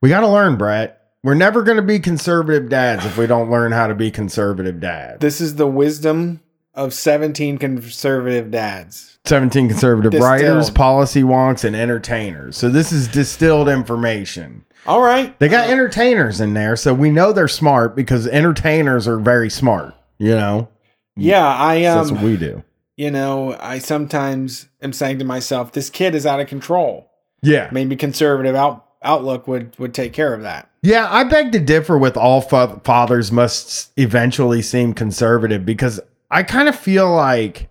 [0.00, 0.98] We got to learn, Brett.
[1.24, 4.80] We're never going to be conservative dads if we don't learn how to be conservative
[4.80, 5.20] dads.
[5.20, 6.41] This is the wisdom
[6.74, 9.18] of 17 conservative dads.
[9.24, 10.30] 17 conservative Distilled.
[10.30, 12.56] writers, policy wonks, and entertainers.
[12.56, 14.64] So this is distilled information.
[14.86, 15.38] All right.
[15.38, 19.94] They got entertainers in there, so we know they're smart because entertainers are very smart.
[20.18, 20.68] You know,
[21.16, 22.62] Yeah, I So that's um what we do.
[22.96, 27.10] you know, I sometimes am saying to myself, this kid is out of control.
[27.42, 30.68] Yeah, Maybe conservative out, outlook would would take care of that.
[30.82, 31.06] yeah.
[31.10, 36.00] I beg to differ with all fa- fathers must eventually seem conservative because
[36.32, 37.68] I kind of feel like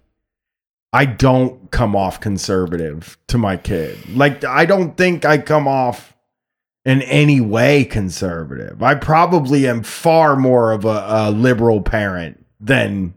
[0.94, 3.98] I don't come off conservative to my kid.
[4.16, 6.16] Like I don't think I come off
[6.86, 8.84] in any way conservative.
[8.84, 13.16] I probably am far more of a, a liberal parent than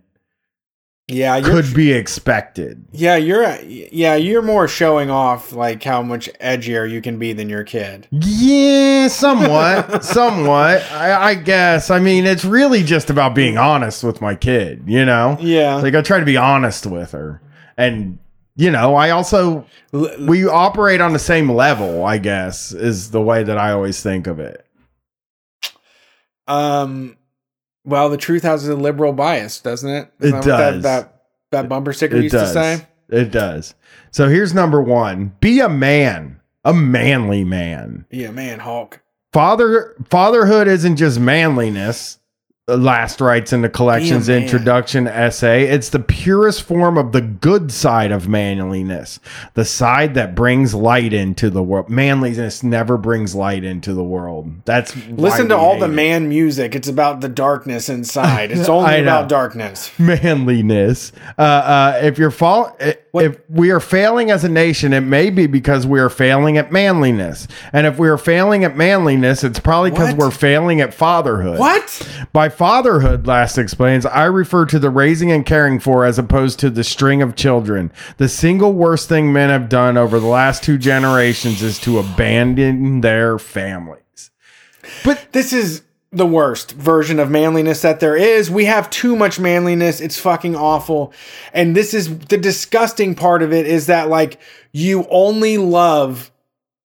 [1.07, 2.87] Yeah, could be expected.
[2.91, 7.51] yeah you're yeah you're more showing off like how much edgier you can be than
[7.51, 8.09] your kid.
[8.11, 10.83] Yeah, somewhat, somewhat.
[10.91, 11.91] I, I guess.
[11.91, 14.85] I mean, it's really just about being honest with my kid.
[14.87, 17.43] You know, Yeah, like I try to be honest with her,
[17.77, 18.19] and
[18.57, 22.07] you know, I also we operate on the same level.
[22.07, 24.65] I guess is the way that I always think of it.
[26.47, 27.17] um,
[27.85, 30.13] well, the truth has a liberal bias, doesn't it?
[30.21, 30.83] It Isn't that does.
[30.83, 31.11] That, that
[31.51, 32.53] that bumper sticker It used does.
[32.53, 32.87] to say.
[33.11, 33.75] It does.
[34.11, 38.07] So here's number one: be a man, a manly man.
[38.11, 39.01] Yeah, man, Hulk.
[39.33, 42.19] Father fatherhood isn't just manliness.
[42.67, 44.43] The last writes in the collection's man.
[44.45, 45.65] introduction essay.
[45.65, 49.21] It's the purest form of the good side of manliness,
[49.53, 51.91] the side that brings light into the world.
[51.91, 54.65] Manliness never brings light into the world.
[54.65, 55.89] That's Listen to all the it.
[55.89, 56.75] man music.
[56.75, 58.51] It's about the darkness inside.
[58.51, 59.91] It's only about darkness.
[59.99, 61.13] manliness.
[61.37, 62.75] Uh, uh, if you're fall,
[63.11, 66.57] What- if we are failing as a nation, it may be because we are failing
[66.57, 67.47] at manliness.
[67.75, 71.59] And if we are failing at manliness, it's probably because we're failing at fatherhood.
[71.59, 72.09] What?
[72.33, 76.71] By fatherhood, Last explains, I refer to the raising and caring for as opposed to
[76.71, 77.93] the string of children.
[78.17, 83.01] The single worst thing men have done over the last two generations is to abandon
[83.01, 84.31] their families.
[85.05, 85.83] But this is
[86.15, 88.51] the worst version of manliness that there is.
[88.51, 90.01] We have too much manliness.
[90.01, 91.13] It's fucking awful.
[91.53, 94.41] And this is the disgusting part of it is that like
[94.73, 96.31] you only love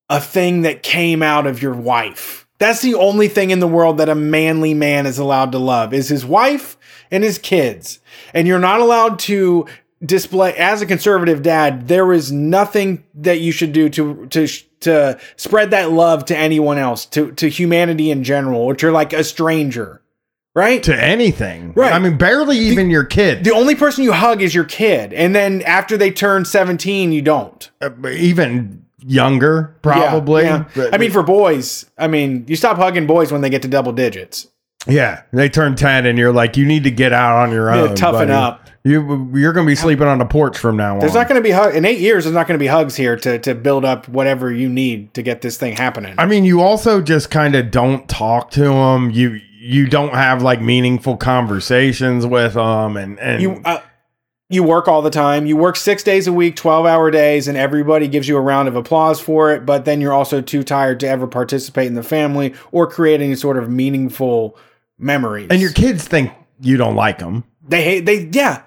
[0.09, 2.47] a thing that came out of your wife.
[2.59, 5.93] That's the only thing in the world that a manly man is allowed to love
[5.93, 6.77] is his wife
[7.09, 7.99] and his kids.
[8.33, 9.65] And you're not allowed to
[10.03, 14.47] display as a conservative dad, there is nothing that you should do to to
[14.81, 19.13] to spread that love to anyone else, to to humanity in general, which you're like
[19.13, 20.01] a stranger.
[20.55, 20.81] Right?
[20.83, 21.73] To anything.
[21.73, 21.93] Right.
[21.93, 23.43] I mean, barely even your kid.
[23.43, 25.13] the only person you hug is your kid.
[25.13, 27.69] And then after they turn 17, you don't.
[27.79, 30.43] Uh, even younger, probably.
[30.43, 30.65] yeah.
[30.75, 33.67] But- I mean, for boys, I mean, you stop hugging boys when they get to
[33.67, 34.47] double digits.
[34.87, 37.81] yeah, they turn ten, and you're like, you need to get out on your Yeah,
[37.81, 37.95] own.
[37.95, 38.31] toughen buddy.
[38.31, 38.65] up.
[38.85, 40.99] You you're gonna be sleeping on the porch from now on.
[40.99, 42.23] There's not going to be hug in eight years.
[42.23, 45.21] There's not going to be hugs here to to build up whatever you need to
[45.21, 46.15] get this thing happening.
[46.17, 49.11] I mean, you also just kind of don't talk to them.
[49.11, 53.79] You you don't have like meaningful conversations with them, and and you uh,
[54.49, 55.45] you work all the time.
[55.45, 58.67] You work six days a week, twelve hour days, and everybody gives you a round
[58.67, 59.65] of applause for it.
[59.65, 63.35] But then you're also too tired to ever participate in the family or create any
[63.35, 64.57] sort of meaningful
[64.97, 65.47] memories.
[65.49, 66.31] and your kids think
[66.61, 67.43] you don't like them.
[67.67, 68.63] they hate they yeah.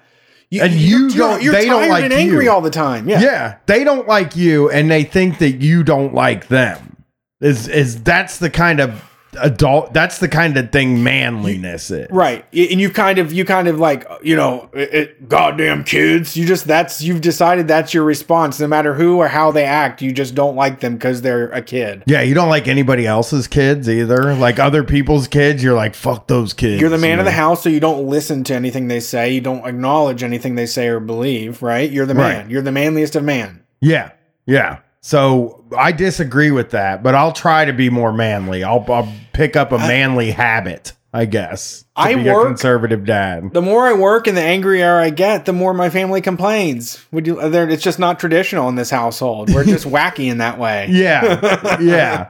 [0.49, 2.51] You, And you you're, don't- You're they tired don't like and angry you.
[2.51, 3.09] all the time.
[3.09, 3.21] Yeah.
[3.21, 7.03] Yeah, they don't like you, and they think that you don't like them.
[7.41, 9.03] Is is that's the kind of
[9.39, 9.93] adult?
[9.93, 12.07] That's the kind of thing manliness is.
[12.09, 16.35] Right, and you kind of, you kind of like, you know, it, it, goddamn kids.
[16.37, 18.59] You just that's you've decided that's your response.
[18.59, 21.61] No matter who or how they act, you just don't like them because they're a
[21.61, 22.03] kid.
[22.05, 24.33] Yeah, you don't like anybody else's kids either.
[24.35, 26.79] Like other people's kids, you're like, fuck those kids.
[26.79, 29.33] You're the man of the house, so you don't listen to anything they say.
[29.33, 31.61] You don't acknowledge anything they say or believe.
[31.61, 31.89] Right?
[31.89, 32.43] You're the man.
[32.43, 32.51] Right.
[32.51, 33.63] You're the manliest of man.
[33.81, 34.11] Yeah,
[34.45, 34.79] yeah.
[35.05, 38.63] So I disagree with that, but I'll try to be more manly.
[38.63, 41.83] I'll, I'll pick up a manly habit, I guess.
[41.93, 43.53] I work- a conservative dad.
[43.53, 47.03] The more I work and the angrier I get, the more my family complains.
[47.11, 47.37] Would you?
[47.41, 49.53] It's just not traditional in this household.
[49.53, 50.87] We're just wacky in that way.
[50.89, 52.29] Yeah, yeah,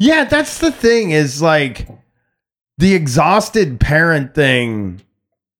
[0.00, 0.24] yeah.
[0.24, 1.10] That's the thing.
[1.10, 1.88] Is like
[2.78, 5.02] the exhausted parent thing.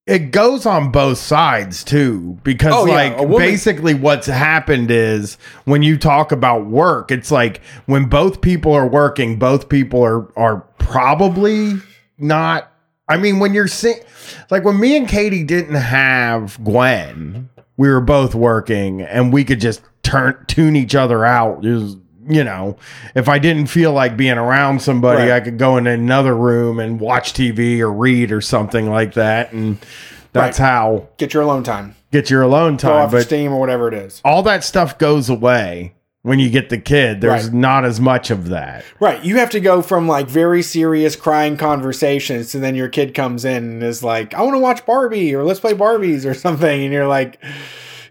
[0.09, 5.83] It goes on both sides too, because Oh, like woman- basically what's happened is when
[5.83, 10.64] you talk about work, it's like when both people are working, both people are are
[10.79, 11.75] probably
[12.18, 12.73] not.
[13.07, 14.01] I mean, when you're seeing,
[14.51, 19.61] like when me and Katie didn't have Gwen, we were both working and we could
[19.61, 21.62] just turn tune each other out.
[22.29, 22.77] You know,
[23.14, 25.33] if I didn't feel like being around somebody, Right.
[25.33, 29.53] I could go in another room and watch TV or read or something like that.
[29.53, 29.79] And
[30.33, 31.95] that's how Get your alone time.
[32.12, 32.93] get your alone Go time.
[33.07, 34.21] off But steam or whatever it is.
[34.25, 37.21] all that stuff goes away when you get the kid.
[37.21, 37.55] There's Right.
[37.55, 38.85] not as much of that.
[39.01, 39.23] Right.
[39.25, 43.45] You have to go from like very serious crying conversations to then your kid comes
[43.45, 46.83] in and is like, I want to watch Barbie or let's play Barbies or something.
[46.85, 47.38] And you're like,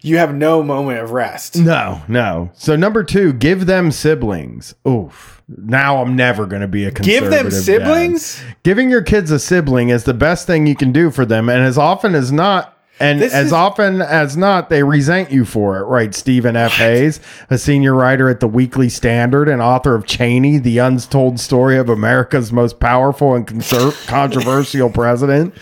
[0.08, 1.58] you have no moment of rest.
[1.58, 2.50] No, no.
[2.54, 4.76] So number two, give them siblings.
[4.88, 5.42] Oof.
[5.48, 7.22] Now I'm never going to be a conservative.
[7.22, 7.56] Give them dad.
[7.56, 8.42] siblings?
[8.64, 11.64] Giving your kids a sibling is the best thing you can do for them, and
[11.64, 15.78] as often as not, And This as is- often as not, they resent you for
[15.78, 16.16] it, right?
[16.16, 16.74] Stephen F.
[16.74, 17.20] Hayes,
[17.50, 21.90] a senior writer at the Weekly Standard and author of Cheney, the untold story of
[21.90, 25.54] America's most powerful and conser- controversial president.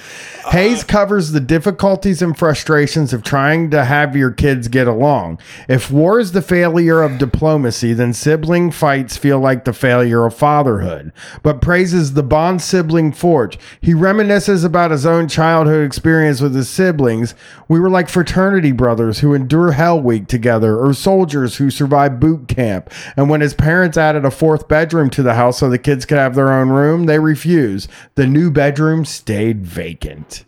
[0.51, 0.88] Hayes uh.
[0.88, 5.39] covers the difficulties and frustrations of trying to have your kids get along.
[5.67, 10.36] If war is the failure of diplomacy, then sibling fights feel like the failure of
[10.36, 11.11] fatherhood,
[11.41, 13.57] but praises the bond sibling forge.
[13.81, 17.24] He reminisces about his own childhood experience with his siblings.
[17.67, 22.47] We were like fraternity brothers who endure Hell Week together, or soldiers who survive boot
[22.47, 22.91] camp.
[23.17, 26.17] And when his parents added a fourth bedroom to the house so the kids could
[26.17, 27.89] have their own room, they refused.
[28.15, 30.45] The new bedroom stayed vacant.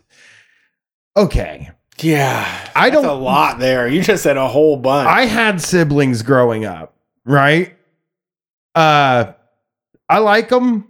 [1.16, 1.70] Okay.
[2.00, 3.88] Yeah, I don't- a lot there.
[3.88, 5.08] You just said a whole bunch.
[5.08, 7.74] I had siblings growing up, right?
[8.74, 9.32] Uh
[10.08, 10.86] I like them.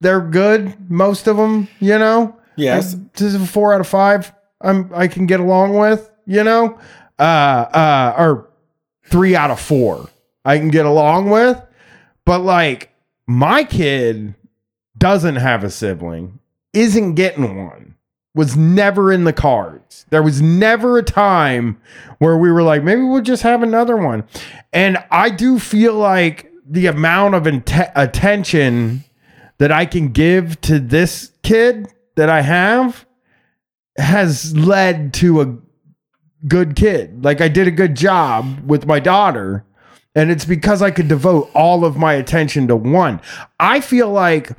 [0.00, 2.36] They're good, most of them, you know?
[2.56, 4.32] yes, This is a 4 out of 5.
[4.60, 6.78] I'm I can get along with, you know?
[7.18, 8.48] Uh uh or
[9.06, 10.08] 3 out of 4.
[10.44, 11.60] I can get along with.
[12.24, 12.92] But like
[13.26, 14.34] my kid
[14.98, 16.38] doesn't have a sibling,
[16.72, 17.94] isn't getting one.
[18.34, 20.04] Was never in the cards.
[20.10, 21.80] There was never a time
[22.18, 24.24] where we were like, maybe we'll just have another one.
[24.74, 29.04] And I do feel like the amount of inte- attention
[29.56, 33.05] that I can give to this kid that I have
[33.98, 35.56] has led to a
[36.46, 37.24] good kid.
[37.24, 39.64] Like I did a good job with my daughter,
[40.14, 43.20] and it's because I could devote all of my attention to one.
[43.58, 44.52] I feel like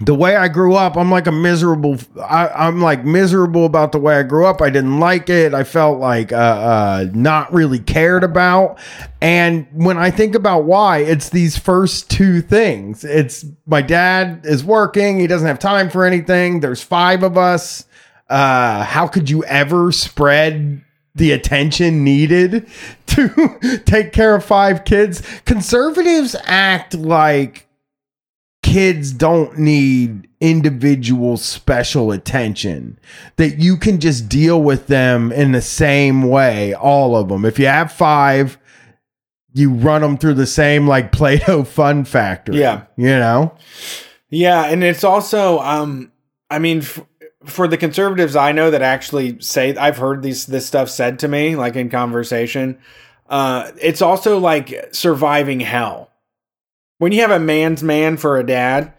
[0.00, 1.96] the way I grew up, I'm like a miserable.
[2.22, 4.60] I, I'm like miserable about the way I grew up.
[4.60, 5.54] I didn't like it.
[5.54, 8.78] I felt like uh, uh, not really cared about.
[9.22, 13.04] And when I think about why, it's these first two things.
[13.04, 15.18] It's my dad is working.
[15.18, 16.60] He doesn't have time for anything.
[16.60, 17.86] There's five of us.
[18.28, 20.82] Uh, how could you ever spread
[21.14, 22.68] the attention needed
[23.06, 25.22] to take care of five kids?
[25.44, 27.66] Conservatives act like
[28.62, 32.98] kids don't need individual special attention
[33.36, 37.58] that you can just deal with them in the same way all of them if
[37.60, 38.58] you have five
[39.54, 42.82] you run them through the same like play-doh fun factory Yeah.
[42.96, 43.54] you know
[44.28, 46.10] Yeah, and it's also, um,
[46.50, 47.00] I mean, f-
[47.46, 51.28] for the conservatives, I know that actually say I've heard these this stuff said to
[51.28, 52.78] me, like in conversation.
[53.28, 56.10] Uh, it's also like surviving hell.
[56.98, 58.92] When you have a man's man for a dad,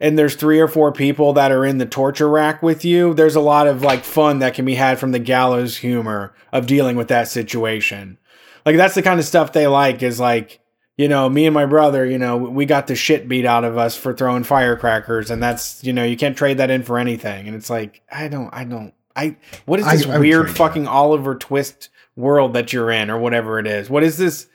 [0.00, 3.36] and there's three or four people that are in the torture rack with you, there's
[3.36, 6.96] a lot of like fun that can be had from the gallows humor of dealing
[6.96, 8.18] with that situation.
[8.66, 10.60] Like that's the kind of stuff they like is like,
[10.96, 13.76] you know, me and my brother, you know, we got the shit beat out of
[13.76, 17.46] us for throwing firecrackers and that's, you know, you can't trade that in for anything.
[17.46, 19.36] And it's like, I don't I don't I
[19.66, 23.66] what is this I weird fucking Oliver Twist world that you're in or whatever it
[23.66, 23.90] is?
[23.90, 24.46] What is this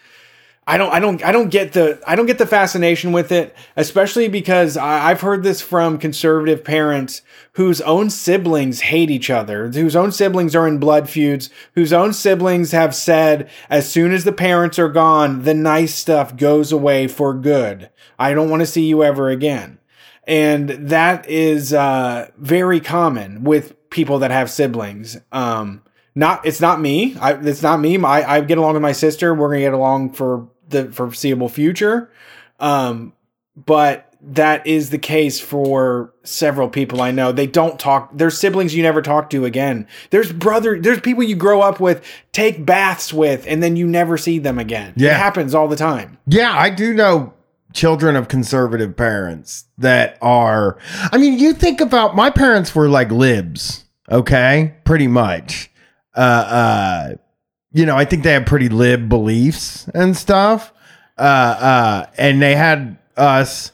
[0.70, 3.56] I don't, I don't, I don't get the, I don't get the fascination with it,
[3.76, 9.70] especially because I, I've heard this from conservative parents whose own siblings hate each other,
[9.70, 14.26] whose own siblings are in blood feuds, whose own siblings have said, as soon as
[14.26, 17.90] the parents are gone, the nice stuff goes away for good.
[18.20, 19.80] I don't want to see you ever again.
[20.28, 25.18] And that is uh, very common with people that have siblings.
[25.32, 25.82] Um,
[26.14, 27.16] not it's not me.
[27.20, 27.98] I, it's not me.
[28.04, 29.34] I, I get along with my sister.
[29.34, 32.12] We're gonna get along for the foreseeable future.
[32.60, 33.14] Um,
[33.56, 37.32] but that is the case for several people I know.
[37.32, 38.10] They don't talk.
[38.14, 39.88] There's siblings you never talk to again.
[40.10, 40.80] There's brother.
[40.80, 44.60] There's people you grow up with, take baths with, and then you never see them
[44.60, 44.94] again.
[44.98, 45.12] Yeah.
[45.12, 46.18] it happens all the time.
[46.28, 47.34] Yeah, I do know
[47.74, 50.78] children of conservative parents that are
[51.12, 54.76] I mean, you think about my parents were like libs, okay?
[54.86, 55.72] Pretty much.
[56.16, 57.10] Uh uh
[57.72, 60.74] you know, I think they had pretty lib beliefs and stuff.
[61.18, 63.72] Uh uh and they had us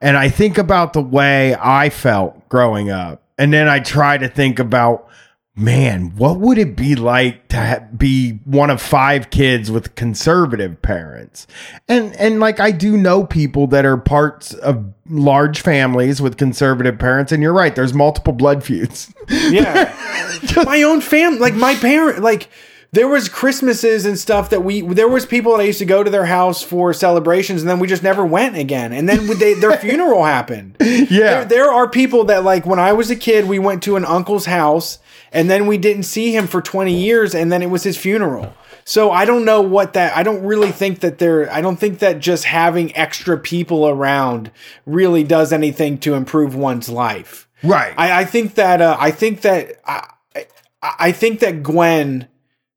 [0.00, 3.22] and I think about the way I felt growing up.
[3.38, 5.08] And then I try to think about
[5.56, 10.80] man, what would it be like to ha- be one of five kids with conservative
[10.82, 11.46] parents?
[11.88, 16.98] And and like I do know people that are parts of large families with conservative
[16.98, 19.14] parents and you're right, there's multiple blood feuds.
[19.28, 19.94] Yeah,
[20.64, 22.48] my own family, like my parent, like
[22.94, 26.04] there was Christmases and stuff that we there was people that I used to go
[26.04, 28.92] to their house for celebrations, and then we just never went again.
[28.92, 30.76] And then would they, their funeral happened.
[30.80, 31.06] yeah.
[31.08, 34.04] There, there are people that like when I was a kid, we went to an
[34.04, 35.00] uncle's house,
[35.32, 38.54] and then we didn't see him for twenty years, and then it was his funeral.
[38.84, 40.16] So I don't know what that.
[40.16, 41.52] I don't really think that there.
[41.52, 44.52] I don't think that just having extra people around
[44.86, 47.48] really does anything to improve one's life.
[47.64, 47.92] right.
[47.96, 50.10] I, I think that uh, I think that I
[50.82, 52.28] I think that Gwen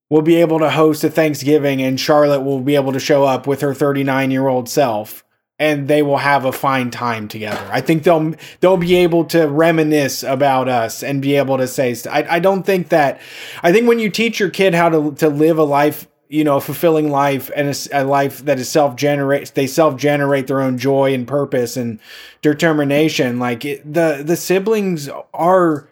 [0.10, 3.46] will be able to host a Thanksgiving and Charlotte will be able to show up
[3.48, 5.24] with her 39 year old self
[5.60, 7.68] and they will have a fine time together.
[7.72, 11.96] I think they'll they'll be able to reminisce about us and be able to say
[12.10, 13.20] I, I don't think that
[13.64, 16.58] I think when you teach your kid how to to live a life you know,
[16.58, 19.52] a fulfilling life and a, a life that is self generates.
[19.52, 22.00] They self generate their own joy and purpose and
[22.42, 23.40] determination.
[23.40, 25.88] Like it, the the siblings are,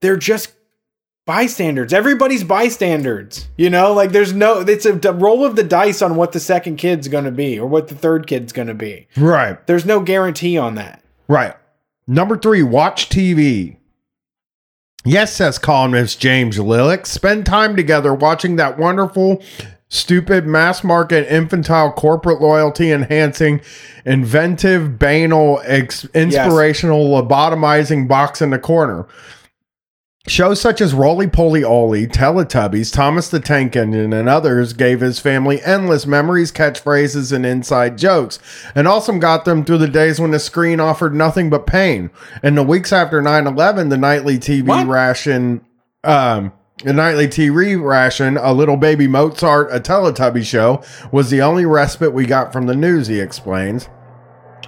[0.00, 0.55] they're just
[1.26, 1.92] bystanders.
[1.92, 3.48] Everybody's bystanders.
[3.56, 4.60] You know, like there's no.
[4.60, 7.66] It's a roll of the dice on what the second kid's going to be or
[7.66, 9.08] what the third kid's going to be.
[9.16, 9.64] Right.
[9.66, 11.02] There's no guarantee on that.
[11.28, 11.54] Right.
[12.06, 13.76] Number three, watch TV.
[15.04, 17.06] Yes, says columnist James Lileks.
[17.06, 19.40] Spend time together watching that wonderful,
[19.88, 23.60] stupid, mass market, infantile, corporate loyalty enhancing,
[24.04, 29.06] inventive, banal, ex- inspirational, lobotomizing box in the corner.
[30.28, 35.20] Shows such as Rolie Polie Olie, Teletubbies, Thomas the Tank Engine, and others gave his
[35.20, 38.40] family endless memories, catchphrases, and inside jokes,
[38.74, 42.10] and also got them through the days when the screen offered nothing but pain.
[42.42, 44.88] In the weeks after 9 11, the nightly TV What?
[44.88, 45.64] ration,
[46.02, 46.52] um,
[46.82, 52.12] the nightly TV ration, a little baby Mozart, a Teletubby show, was the only respite
[52.12, 53.88] we got from the news, he explains.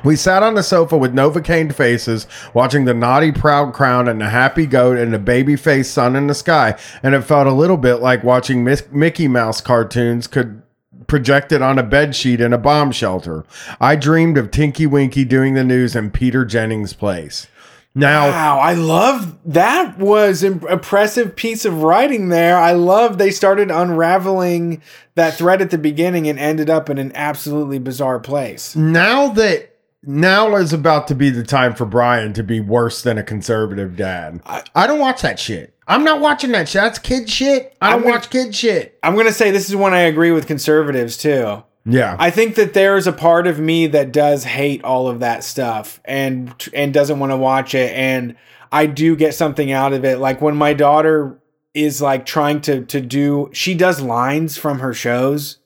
[0.05, 4.30] We sat on the sofa with Novocaine faces, watching the naughty proud crown and the
[4.30, 7.76] happy goat and the baby faced sun in the sky, and it felt a little
[7.76, 10.62] bit like watching Mickey Mouse cartoons could
[11.07, 13.44] projected on a bed sheet in a bomb shelter.
[13.80, 17.46] I dreamed of Tinky Winky doing the news in Peter Jennings' place.
[17.94, 22.57] Now, Wow, I love that was an impressive piece of writing there.
[22.57, 24.82] I love they started unraveling
[25.14, 28.76] that thread at the beginning and ended up in an absolutely bizarre place.
[28.76, 29.67] now that
[30.05, 33.96] now is about to be the time for Brian to be worse than a conservative
[33.96, 34.40] dad.
[34.46, 35.74] I, I- don't watch that shit.
[35.86, 36.82] I'm not watching that shit.
[36.82, 37.76] That's kid shit.
[37.80, 38.99] I don't gonna- watch kid shit.
[39.03, 41.62] I'm going to say this is one I agree with conservatives too.
[41.86, 42.16] Yeah.
[42.18, 46.01] I think that there's a part of me that does hate all of that stuff
[46.05, 48.36] and and doesn't want to watch it and
[48.70, 51.38] I do get something out of it like when my daughter
[51.72, 55.59] is like trying to to do she does lines from her shows.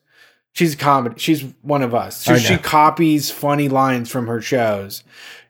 [0.53, 1.15] She's a comedy.
[1.19, 2.29] She's one of us.
[2.29, 5.03] I She, copies funny lines from her shows.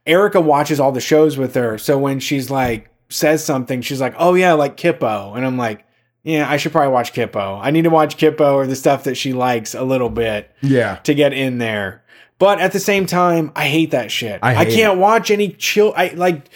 [0.07, 1.77] Erica watches all the shows with her.
[1.79, 5.85] So when she's like says something, she's like, "Oh yeah, like Kippo." And I'm like,
[6.23, 7.61] "Yeah, I should probably watch Kippo.
[7.61, 10.97] I need to watch Kippo or the stuff that she likes a little bit." yeah.
[11.05, 12.03] to get in there.
[12.39, 14.41] But at the same time, I hate that shit.
[14.43, 15.93] I I, can't watch any chill.
[15.97, 16.49] I like.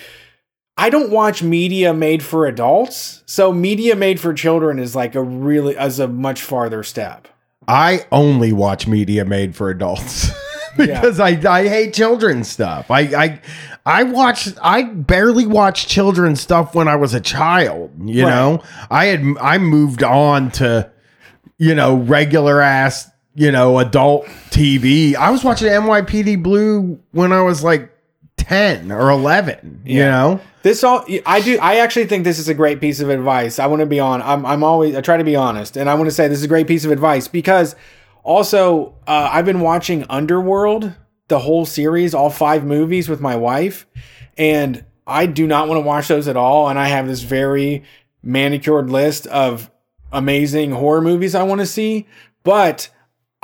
[0.77, 3.23] I don't watch media made for adults.
[3.27, 7.29] So media made for children is like a really as a much farther step.
[7.69, 10.31] I only watch media made for adults
[10.77, 12.91] because I, I hate children's stuff.
[12.91, 13.41] I, I
[13.85, 17.93] I watch I barely watched children's stuff when I was a child.
[18.05, 18.31] You Right.
[18.31, 20.91] know, I had I moved on to
[21.59, 25.15] you know regular ass you know adult TV.
[25.15, 27.91] I was watching NYPD Blue when I was like
[28.37, 29.83] ten or eleven.
[29.85, 31.61] You know, This all I do.
[31.63, 33.61] I actually think this is a great piece of advice.
[33.61, 34.21] I want to be on.
[34.21, 34.45] I'm.
[34.45, 34.97] I'm always.
[34.97, 36.85] I try to be honest, and I want to say this is a great piece
[36.85, 37.77] of advice because
[38.25, 40.93] also uh, I've been watching Underworld,
[41.29, 43.87] the whole series, all five movies with my wife,
[44.37, 46.69] and I do not want to watch those at all.
[46.69, 47.85] And I have this very
[48.25, 49.71] manicured list of
[50.11, 52.09] amazing horror movies I want to see,
[52.43, 52.89] but.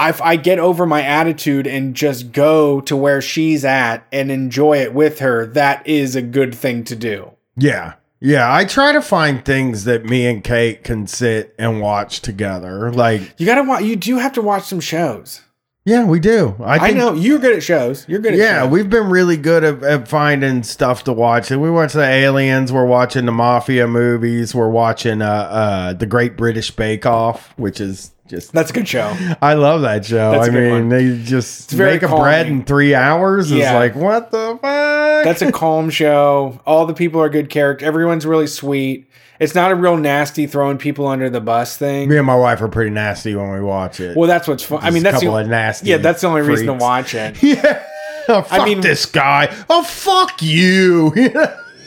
[0.08, 4.78] If I get over my attitude and just go to where she's at and enjoy
[4.78, 7.32] it with her, that is a good thing to do.
[7.56, 7.94] Yeah.
[8.24, 12.92] Yeah, I try to find things that me and Kate can sit and watch together.
[12.92, 13.82] Like, You gotta watch.
[13.82, 15.40] You do have to watch some shows.
[15.84, 16.54] yeah, we do.
[16.60, 18.06] I, I, know you're good at shows.
[18.08, 18.70] You're good at Yeah, shows.
[18.70, 21.50] we've been really good at, at finding stuff to watch.
[21.50, 22.72] And we watch the Aliens.
[22.72, 24.54] We're watching the Mafia movies.
[24.54, 28.52] We're watching uh, uh, the Great British Bake Off, which is just.
[28.52, 29.14] That's a good show.
[29.42, 30.32] I love that show.
[30.32, 30.88] That's a I mean, one.
[30.88, 33.50] they just very make a bread in three hours.
[33.50, 33.74] Is Yeah.
[33.76, 35.24] like what the fuck?
[35.24, 36.60] That's a calm show.
[36.66, 37.84] All the people are good character.
[37.84, 39.08] Everyone's really sweet.
[39.40, 42.08] It's not a real nasty throwing people under the bus thing.
[42.08, 44.16] me and my wife are pretty nasty when we watch it.
[44.16, 44.78] Well, that's what's fun.
[44.78, 45.90] I Just mean, a that's couple the, of nasty.
[45.90, 47.42] yeah, that's the only reason to watch it.
[47.42, 47.82] Yeah.
[48.28, 49.52] Oh, fuck mean- this guy.
[49.68, 51.12] Oh, fuck you.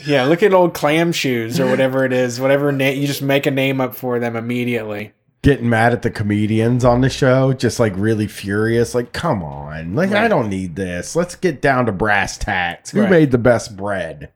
[0.06, 2.42] Yeah, look at old clam shoes or whatever it is.
[2.42, 5.14] Whatever name you just make a name up for them immediately.
[5.46, 8.96] Getting mad at the comedians on the show, just like really furious.
[8.96, 9.93] Like, come on.
[9.93, 11.16] Like, I don't need this.
[11.16, 12.89] Let's get down to brass tacks.
[12.89, 13.12] Who Right.
[13.12, 14.32] made the best bread?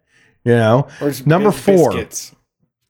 [0.46, 0.88] You know?
[1.02, 1.90] Or Number four.
[1.94, 2.36] biscuits.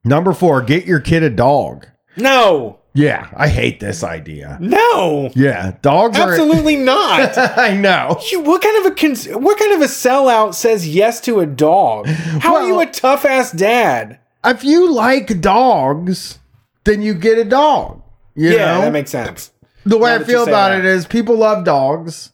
[0.03, 1.87] Number four, get your kid a dog.
[2.17, 4.57] No, Yeah, I hate this idea.
[4.59, 6.29] no, Yeah, dogs are.
[6.31, 7.37] absolutely not.
[7.37, 8.19] I know.
[8.29, 11.45] You, what kind of a cons- what kind of a sellout says yes to a
[11.45, 12.07] dog?
[12.07, 14.19] How are you a tough ass dad?
[14.43, 16.39] If you like dogs,
[16.83, 18.01] then you get a dog.
[18.35, 18.81] You yeah, know?
[18.81, 19.51] that makes sense.
[19.85, 20.79] the way I feel about that.
[20.79, 22.31] it is people love dogs.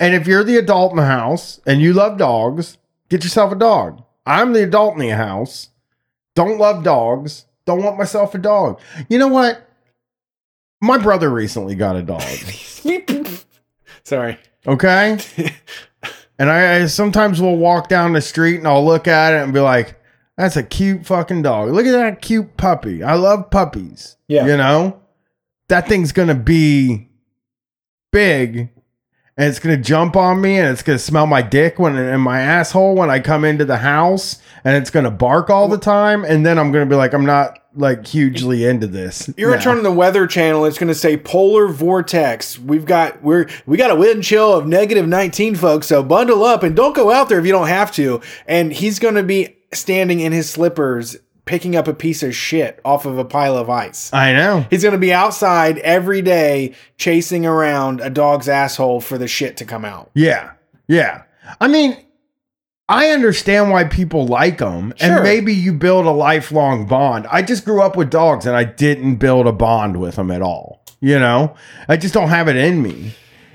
[0.00, 3.56] And if you're the adult in the house and you love dogs, get yourself a
[3.56, 4.02] dog.
[4.24, 5.70] I'm the adult in the house.
[6.34, 7.46] Don't love dogs.
[7.64, 8.80] Don't want myself a dog.
[9.08, 9.68] You know what?
[10.80, 12.22] My brother recently got a dog.
[14.04, 14.38] Sorry.
[14.66, 15.18] Okay.
[16.38, 19.52] and I, I sometimes will walk down the street and I'll look at it and
[19.52, 20.00] be like,
[20.36, 21.70] that's a cute fucking dog.
[21.72, 23.02] Look at that cute puppy.
[23.02, 24.16] I love puppies.
[24.28, 24.46] Yeah.
[24.46, 25.00] You know?
[25.68, 27.08] That thing's gonna be
[28.10, 28.70] big
[29.36, 32.40] and it's gonna jump on me and it's gonna smell my dick when in my
[32.40, 36.44] asshole when I come into the house and it's gonna bark all the time and
[36.44, 39.30] then I'm gonna be like, I'm not like hugely into this.
[39.36, 39.62] You're now.
[39.62, 40.64] turn on the weather channel.
[40.64, 42.58] It's gonna say polar vortex.
[42.58, 45.86] We've got we're we got a wind chill of negative 19, folks.
[45.86, 48.20] So bundle up and don't go out there if you don't have to.
[48.46, 51.16] And he's gonna be standing in his slippers,
[51.48, 54.12] picking up a piece of shit off of a pile of ice.
[54.12, 54.66] I know.
[54.68, 59.64] He's gonna be outside every day chasing around a dog's asshole for the shit to
[59.64, 60.10] come out.
[60.14, 60.50] Yeah.
[60.86, 61.22] Yeah.
[61.58, 61.96] I mean,
[62.86, 65.14] I understand why people like them, Sure.
[65.16, 67.26] and maybe you build a lifelong bond.
[67.30, 70.42] I just grew up with dogs and I didn't build a bond with them at
[70.42, 70.82] all.
[71.00, 71.54] You know,
[71.88, 73.14] I just don't have it in me.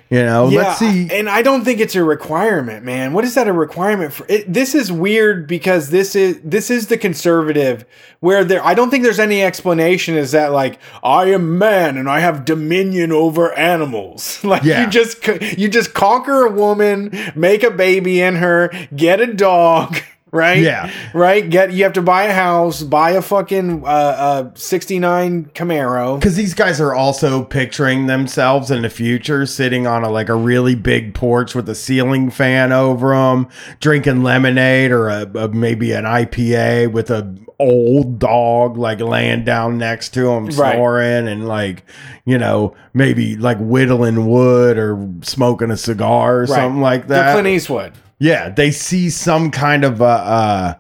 [0.10, 1.10] You know, let's see.
[1.12, 3.14] And I don't think it's a requirement, man.
[3.14, 4.26] What is that a requirement for?
[4.30, 7.84] It, this is weird because this is this is the conservative
[8.20, 8.64] where there.
[8.64, 10.16] I don't think there's any explanation.
[10.16, 14.43] Is that like I am man and I have dominion over animals?
[14.43, 14.84] like Yeah.
[14.84, 15.26] you just
[15.58, 19.97] you just conquer a woman, make a baby in her, get a dog.
[20.34, 20.63] Right.
[20.63, 20.91] Yeah.
[21.13, 21.47] Right.
[21.47, 26.19] Get you have to buy a house, buy a fucking uh, uh '69 Camaro.
[26.19, 30.36] Because these guys are also picturing themselves in the future, sitting on a like a
[30.36, 33.47] really big porch with a ceiling fan over them,
[33.79, 39.77] drinking lemonade or a, a maybe an IPA with a old dog like laying down
[39.77, 40.73] next to them, Right.
[40.73, 41.86] snoring, and like
[42.25, 47.34] you know maybe like whittling wood or smoking a cigar or something like that.
[47.34, 47.93] Clint Eastwood.
[48.20, 50.74] Yeah, they see some kind of a uh,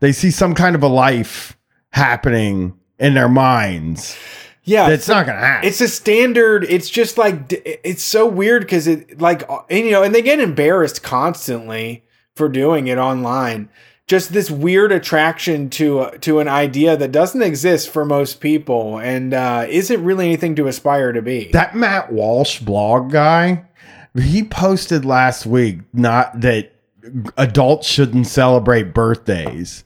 [0.00, 1.56] they see some kind of a life
[1.90, 4.16] happening in their minds.
[4.64, 4.88] Yeah.
[4.88, 5.68] it's not gonna happen.
[5.68, 10.02] it's a standard it's just like it's so weird because it like and you know
[10.02, 13.68] and they get embarrassed constantly for doing it online
[14.08, 18.98] just this weird attraction to uh, to an idea that doesn't exist for most people
[18.98, 23.64] and uh isn't really anything to aspire to be that Matt Walsh blog guy,
[24.18, 26.72] he posted last week not that
[27.36, 29.84] adults shouldn't celebrate birthdays.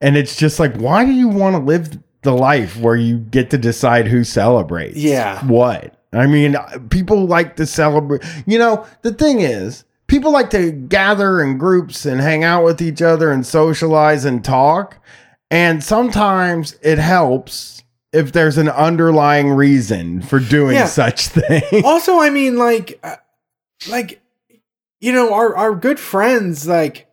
[0.00, 3.50] And it's just like, why do you want to live the life where you get
[3.50, 4.96] to decide who celebrates?
[4.96, 5.44] Yeah.
[5.46, 5.94] What?
[6.12, 6.56] I mean,
[6.90, 8.22] people like to celebrate.
[8.46, 12.80] You know, the thing is, people like to gather in groups and hang out with
[12.80, 14.98] each other and socialize and talk.
[15.50, 20.86] And sometimes it helps if there's an underlying reason for doing Yeah.
[20.86, 21.84] such things.
[21.84, 23.16] also i mean like uh,
[23.90, 24.22] like
[25.00, 27.06] you know our our good friends like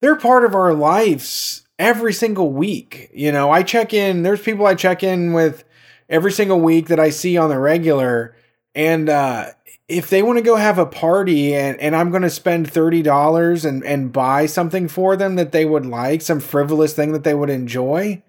[0.00, 4.66] they're part of our lives every single week you know i check in there's people
[4.66, 5.64] i check in with
[6.08, 8.34] every single week that i see on the regular
[8.74, 9.46] and uh
[9.88, 13.64] if they want to go have a party and, and I'm going to spend $30
[13.64, 17.34] and, and buy something for them that they would like, some frivolous thing that they
[17.34, 18.22] would enjoy,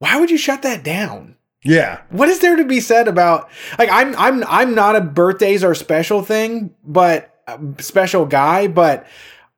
[0.00, 1.36] why would you shut that down?
[1.62, 2.02] Yeah.
[2.10, 5.74] what is there to be said about like I'm I'm I'm not a birthdays are
[5.74, 7.33] special thing, but
[7.78, 9.06] special guy, but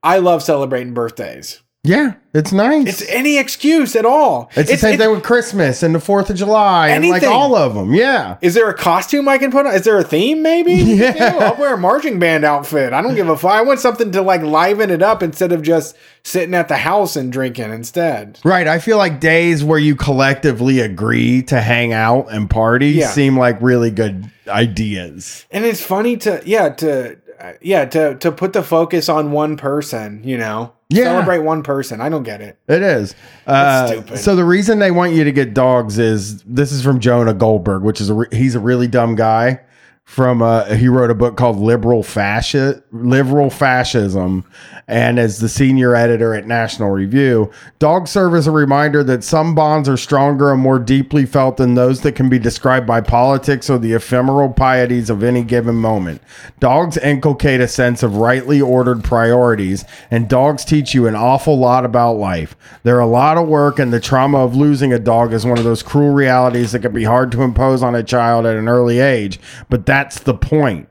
[0.02, 1.62] I love celebrating birthdays.
[1.84, 2.14] Yeah.
[2.34, 2.88] It's nice.
[2.88, 4.50] It's any excuse at all.
[4.56, 7.28] It's, the same thing with Christmas and the Fourth of July and like Anything.
[7.32, 7.94] all of them.
[7.94, 8.38] Yeah.
[8.42, 9.72] Is there a costume I can put on?
[9.74, 10.72] Is there a theme maybe?
[10.96, 11.14] Yeah.
[11.14, 12.92] You know, I'll wear a marching band outfit.
[12.92, 13.52] I don't give a fuck.
[13.52, 17.14] I want something to like liven it up instead of just sitting at the house
[17.14, 18.40] and drinking instead.
[18.42, 18.66] Right.
[18.66, 23.10] I feel like days where you collectively agree to hang out and party Yeah.
[23.10, 25.46] seem like really good ideas.
[25.52, 27.16] And it's funny to yeah, to
[27.60, 30.72] yeah, to to put the focus on one person, you know.
[30.88, 31.04] Yeah.
[31.04, 32.00] Celebrate one person.
[32.00, 32.58] I don't get it.
[32.68, 33.14] It is.
[33.46, 34.18] Uh, stupid.
[34.18, 37.82] so the reason they want you to get dogs is this is from Jonah Goldberg,
[37.82, 39.60] which is a re- he's a really dumb guy.
[40.06, 44.44] From uh, he wrote a book called Liberal Fasci- Liberal Fascism,
[44.86, 47.50] and as the senior editor at National Review,
[47.80, 51.74] dogs serve as a reminder that some bonds are stronger and more deeply felt than
[51.74, 56.22] those that can be described by politics or the ephemeral pieties of any given moment.
[56.60, 61.84] Dogs inculcate a sense of rightly ordered priorities, and dogs teach you an awful lot
[61.84, 62.54] about life.
[62.84, 65.64] They're a lot of work, and the trauma of losing a dog is one of
[65.64, 69.00] those cruel realities that can be hard to impose on a child at an early
[69.00, 69.40] age.
[69.68, 70.90] But that's the point.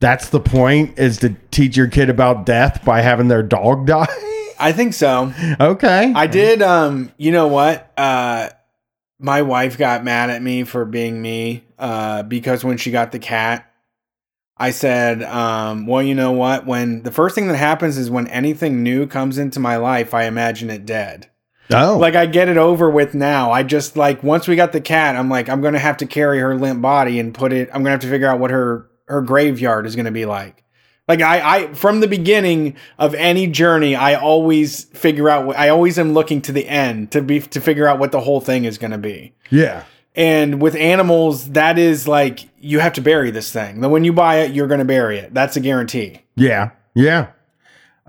[0.00, 4.06] That's the point is to teach your kid about death by having their dog die.
[4.58, 5.32] I think so.
[5.58, 6.12] okay.
[6.14, 7.90] I did um you know what?
[7.96, 8.50] Uh
[9.18, 13.18] my wife got mad at me for being me uh, because when she got the
[13.18, 13.70] cat,
[14.56, 16.64] I said, um, well, you know what?
[16.64, 20.24] When the first thing that happens is when anything new comes into my life, I
[20.24, 21.28] imagine it dead.
[21.72, 23.52] Oh, Like I get it over with now.
[23.52, 26.38] I just like once we got the cat, I'm like I'm gonna have to carry
[26.40, 27.68] her limp body and put it.
[27.72, 30.64] I'm gonna have to figure out what her her graveyard is gonna be like.
[31.08, 35.56] Like I, I from the beginning of any journey, I always figure out.
[35.56, 38.40] I always am looking to the end to be to figure out what the whole
[38.40, 39.34] thing is gonna be.
[39.50, 39.84] yeah.
[40.16, 43.80] And with animals, that is like you have to bury this thing.
[43.80, 45.32] Then when you buy it, you're gonna bury it.
[45.32, 46.22] That's a guarantee.
[46.34, 46.70] Yeah.
[46.94, 47.28] Yeah.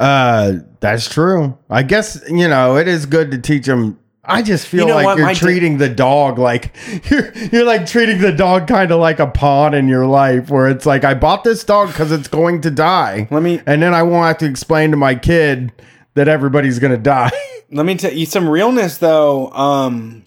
[0.01, 1.57] Uh, that's true.
[1.69, 3.99] I guess, you know, it is good to teach them.
[4.23, 5.17] I just feel You know like what?
[5.17, 6.75] you're My da- treating the dog like
[7.09, 10.69] you're you're like treating the dog kind of like a pawn in your life where
[10.69, 13.27] it's like I bought this dog because it's going to die.
[13.31, 15.71] Let me And then I won't have to explain to my kid
[16.13, 17.31] that everybody's gonna die.
[17.71, 19.49] let me tell you some realness though.
[19.51, 20.23] Um,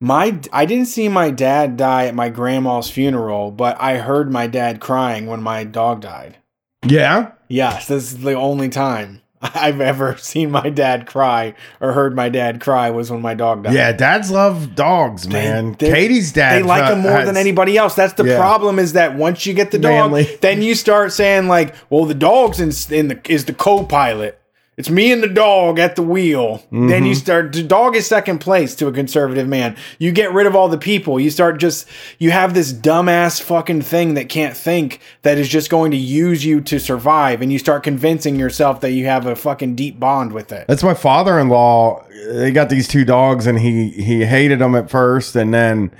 [0.00, 4.48] my I didn't see my dad die at my grandma's funeral, but I heard my
[4.48, 6.38] dad crying when my dog died.
[6.86, 7.32] Yeah.
[7.48, 12.28] Yes, this is the only time I've ever seen my dad cry or heard my
[12.28, 13.74] dad cry was when my dog died.
[13.74, 15.76] Yeah, dads love dogs, man.
[15.78, 17.94] they- Katie's dad They like him more has- than anybody else.
[17.94, 18.38] That's the Yeah.
[18.38, 18.78] problem.
[18.78, 20.38] Is that once you get the dog, Manly.
[20.40, 24.38] then you start saying like, "Well, the dog's in, in the is the co-pilot.
[24.78, 27.06] It's me and the dog at the wheel." Then Mm-hmm.
[27.06, 27.52] you start.
[27.52, 29.76] The dog is second place to a conservative man.
[29.98, 31.20] You get rid of all the people.
[31.20, 31.86] You start just.
[32.18, 36.44] You have this dumbass fucking thing that can't think that is just going to use
[36.44, 40.32] you to survive, and you start convincing yourself that you have a fucking deep bond
[40.32, 40.66] with it.
[40.68, 42.04] That's my father-in-law.
[42.30, 45.90] They got these two dogs, and he he hated them at first, and then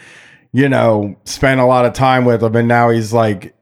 [0.53, 3.55] you know spent a lot of time with them, and now he's like,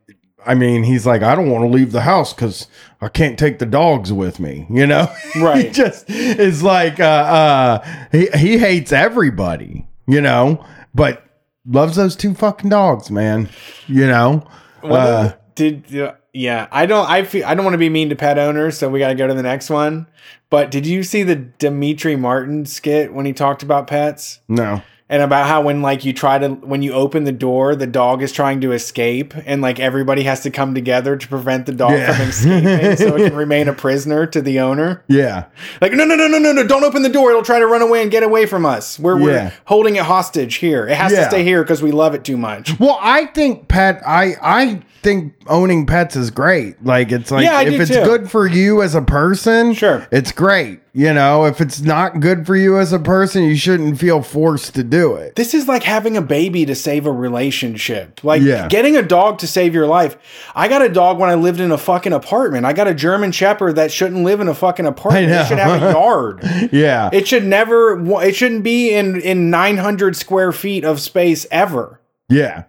[0.46, 2.66] I mean, he's like, I don't want to leave the house because
[3.00, 4.66] I can't take the dogs with me.
[4.80, 5.66] You know, right?
[5.66, 9.86] he just is like, uh, uh, he he hates everybody.
[10.06, 10.64] You know,
[10.94, 11.24] but
[11.66, 13.48] loves those two fucking dogs, man.
[13.86, 14.48] You know,
[14.82, 18.16] uh, did uh, yeah i don't i feel i don't want to be mean to
[18.16, 20.06] pet owners so we got to go to the next one
[20.48, 24.80] but did you see the demetri martin skit when he talked about pets no.
[25.10, 28.22] And about how when like you try to when you open the door the dog
[28.22, 31.90] is trying to escape and like everybody has to come together to prevent the dog
[31.92, 32.16] Yeah.
[32.16, 35.46] from escaping so it can remain a prisoner to the owner Yeah.
[35.82, 37.82] like no no no no no no don't open the door it'll try to run
[37.82, 39.26] away and get away from us we're, Yeah.
[39.26, 41.24] we're holding it hostage here it has Yeah.
[41.24, 44.00] to stay here because we love it too much Well, I think pet.
[44.06, 46.84] I I think owning pets is great.
[46.84, 48.04] Like it's like if it's too.
[48.04, 50.06] good for you as a person, Sure.
[50.12, 50.80] it's great.
[50.92, 54.74] You know, if it's not good for you as a person, you shouldn't feel forced
[54.74, 55.36] to do it.
[55.36, 58.24] This is like having a baby to save a relationship.
[58.24, 58.66] Like Yeah.
[58.66, 60.16] getting a dog to save your life.
[60.54, 62.66] I got a dog when I lived in a fucking apartment.
[62.66, 65.30] I got a German Shepherd that shouldn't live in a fucking apartment.
[65.30, 66.40] It should have a yard.
[66.72, 68.00] Yeah, It should never.
[68.22, 72.00] It shouldn't be in in 900 square feet of space ever.
[72.28, 72.64] yeah.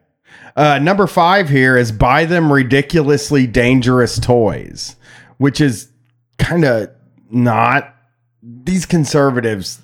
[0.55, 4.97] Uh, number five here is buy them ridiculously dangerous toys,
[5.37, 5.87] which is
[6.37, 6.89] kind of
[7.29, 7.95] not
[8.41, 9.81] these conservatives.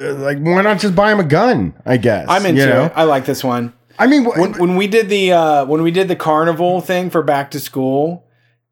[0.00, 1.74] uh, Like, why not just buy them a gun?
[1.86, 2.84] I guess I'm into you know?
[2.86, 2.92] it.
[2.94, 3.72] I like this one.
[3.98, 7.10] I mean, wh- when, when we did the uh, when we did the carnival thing
[7.10, 8.24] for back to school,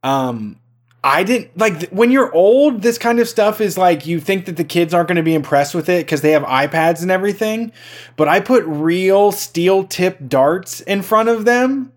[0.02, 0.56] um,
[1.04, 2.82] I didn't like th- when you're old.
[2.82, 5.34] This kind of stuff is like you think that the kids aren't going to be
[5.34, 7.72] impressed with it because they have iPads and everything.
[8.16, 11.92] But I put real steel tip darts in front of them,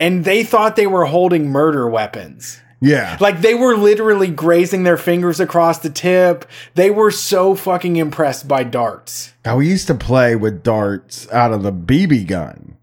[0.00, 2.60] and they thought they were holding murder weapons.
[2.84, 6.44] Yeah, Like they were literally grazing their fingers across the tip.
[6.74, 9.32] They were so fucking impressed by darts.
[9.44, 12.76] Now we used to play with darts out of the BB gun.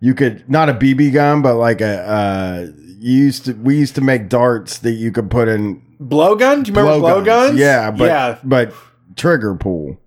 [0.00, 2.66] You could not a BB gun, but like a uh,
[2.98, 3.52] you used to.
[3.54, 6.64] We used to make darts that you could put in Blowgun?
[6.64, 7.24] Do you remember blowguns.
[7.24, 7.58] blowguns?
[7.58, 8.38] Yeah, but yeah.
[8.44, 8.74] but
[9.16, 9.98] trigger pull.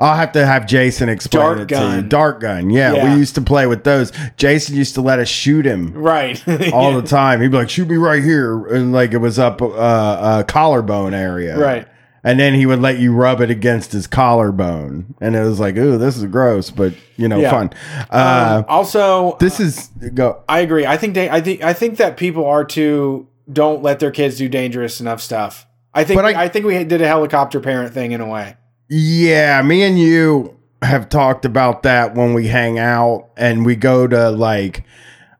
[0.00, 1.80] I'll have to have Jason explain Dart it to you.
[1.80, 2.08] gun.
[2.08, 2.70] Dart gun.
[2.70, 3.12] Yeah, Yeah.
[3.12, 4.12] we used to play with those.
[4.38, 6.42] Jason used to let us shoot him Right.
[6.72, 7.40] all the time.
[7.42, 11.12] He'd be like, "Shoot me right here," and like it was up uh, uh, collarbone
[11.14, 11.58] area.
[11.58, 11.86] Right.
[12.22, 15.76] And then he would let you rub it against his collarbone, and it was like,
[15.76, 17.50] "Ooh, this is gross," but you know, Yeah.
[17.50, 17.70] fun.
[18.10, 20.38] Uh, Um, also, this is go.
[20.48, 20.86] I agree.
[20.86, 24.36] I think they, I think I think that people are too don't let their kids
[24.38, 25.66] do dangerous enough stuff.
[25.92, 28.54] I think But I, I- think we did a helicopter parent thing in a way.
[28.90, 34.06] Yeah, me and you have talked about that when we hang out and we go
[34.06, 34.82] to like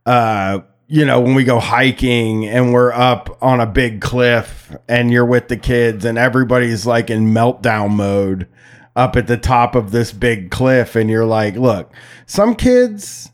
[0.06, 5.10] uh you know when we go hiking and we're up on a big cliff and
[5.10, 8.46] you're with the kids and everybody's like in meltdown mode
[8.96, 11.90] up at the top of this big cliff and you're like look
[12.26, 13.30] some kids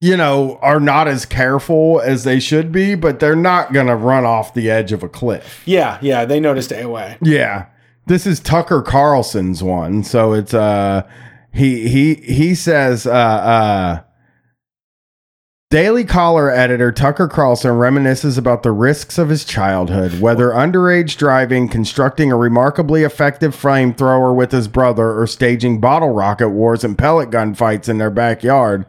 [0.00, 3.96] you know are not as careful as they should be but they're not going to
[3.96, 6.24] run off the edge of a cliff Yeah, yeah.
[6.24, 7.18] They stay away.
[7.22, 7.66] yeah.
[8.06, 10.04] This is Tucker Carlson's one.
[10.04, 11.02] So it's uh
[11.52, 14.02] he he he says uh uh
[15.70, 21.68] Daily Caller editor Tucker Carlson reminisces about the risks of his childhood, whether underage driving,
[21.68, 27.30] constructing a remarkably effective flamethrower with his brother, or staging bottle rocket wars and pellet
[27.30, 28.86] gun fights in their backyard.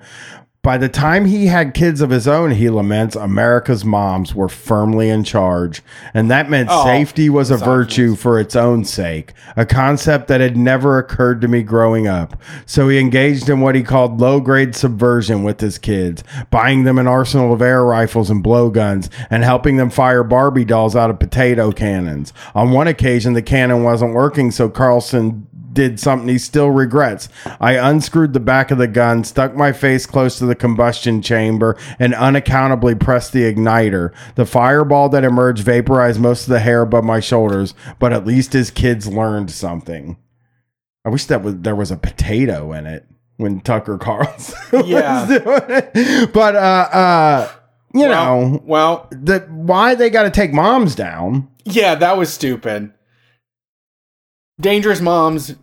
[0.67, 5.07] By the time he had kids of his own, he laments America's moms were firmly
[5.07, 5.81] in charge,
[6.13, 10.41] and that meant Oh, safety was a virtue for its own sake, a concept that
[10.41, 12.35] had never occurred to me growing up.
[12.65, 16.99] So he engaged in what he called low grade subversion with his kids, buying them
[16.99, 21.17] an arsenal of air rifles and blowguns, and helping them fire Barbie dolls out of
[21.17, 22.33] potato cannons.
[22.53, 27.29] On one occasion, the cannon wasn't working, so Carlson did something he still regrets.
[27.59, 31.77] I unscrewed the back of the gun, stuck my face close to the combustion chamber,
[31.99, 34.13] and unaccountably pressed the igniter.
[34.35, 38.53] The fireball that emerged vaporized most of the hair above my shoulders, but at least
[38.53, 40.17] his kids learned something.
[41.05, 43.05] I wish that was there was a potato in it
[43.37, 45.25] when Tucker Carlson was Yeah.
[45.25, 46.33] doing it.
[46.33, 47.49] But uh uh
[47.93, 51.47] you Well- know, Well, the why they got to take moms down.
[51.65, 52.91] yeah, that was stupid.
[54.59, 55.55] Dangerous moms.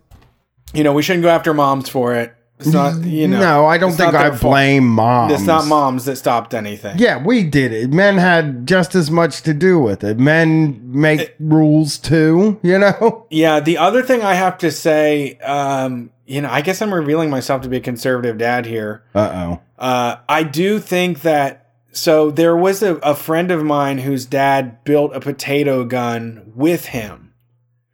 [0.73, 2.35] You know, we shouldn't go after moms for it.
[2.57, 3.39] It's not, you know.
[3.39, 4.53] no, I don't think I their fault.
[4.53, 5.33] blame moms.
[5.33, 6.97] It's not moms that stopped anything.
[6.97, 7.91] Yeah, we did it.
[7.91, 10.17] Men had just as much to do with it.
[10.17, 13.27] Men make rules too, you know?
[13.35, 17.29] Yeah, the other thing I have to say, um, you know, I guess I'm revealing
[17.29, 19.03] myself to be a conservative dad here.
[19.13, 19.61] Uh oh.
[19.77, 24.81] Uh, I do think that so there was a, a friend of mine whose dad
[24.85, 27.24] built a potato gun with him.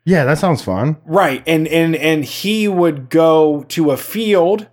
[0.04, 0.98] Yeah, that sounds fun.
[1.06, 1.44] Right.
[1.46, 4.68] And and and he would go to a field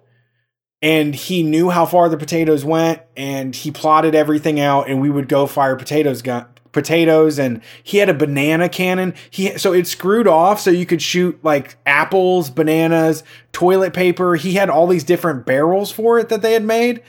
[0.81, 5.11] and he knew how far the potatoes went and he plotted everything out and we
[5.11, 9.15] would go fire potatoes gun potatoes and he had a banana cannon.
[9.31, 13.23] He so it screwed off so you could shoot like apples, bananas,
[13.53, 14.37] toilet paper.
[14.37, 17.03] He had all these different barrels for it that they had made.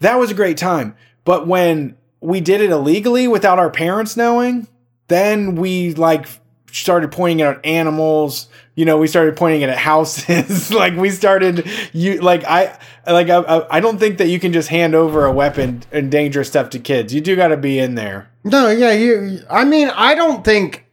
[0.00, 0.94] That was a great time.
[1.24, 4.68] But when we did it illegally without our parents knowing,
[5.08, 6.26] then we like
[6.72, 8.48] started pointing it at animals.
[8.74, 10.70] You know, we started pointing it at houses.
[10.74, 14.68] like we started you like I like I- I, don't think that you can just
[14.68, 17.12] hand over a weapon and dangerous stuff to kids.
[17.12, 18.30] You do got to be in there.
[18.44, 20.86] No, yeah, you I mean, I don't think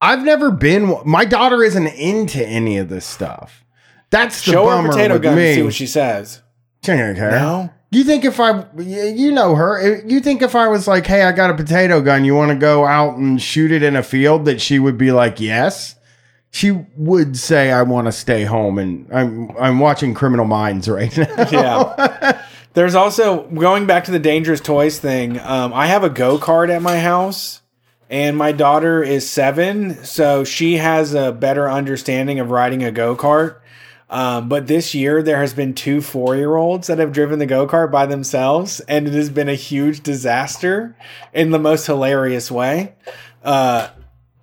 [0.00, 3.64] I've never been my daughter isn't into any of this stuff.
[4.10, 5.46] That's the Show her potato with gun me.
[5.48, 6.42] and see what she says.
[6.84, 7.30] She ain't gonna care.
[7.30, 7.70] No.
[7.92, 11.32] You think if I, you know her, you think if I was like, hey, I
[11.32, 14.44] got a potato gun, you want to go out and shoot it in a field,
[14.44, 15.96] that she would be like, yes?
[16.52, 18.78] She would say, I want to stay home.
[18.78, 21.46] And I'm, I'm watching Criminal Minds right now.
[21.50, 22.42] Yeah.
[22.74, 25.40] There's also going back to the dangerous toys thing.
[25.40, 27.62] Um, I have a go kart at my house,
[28.08, 33.16] and my daughter is seven, so she has a better understanding of riding a go
[33.16, 33.59] kart.
[34.10, 37.46] Um, but this year, there has been two four year olds that have driven the
[37.46, 40.96] go kart by themselves, and it has been a huge disaster
[41.32, 42.96] in the most hilarious way.
[43.44, 43.88] Uh,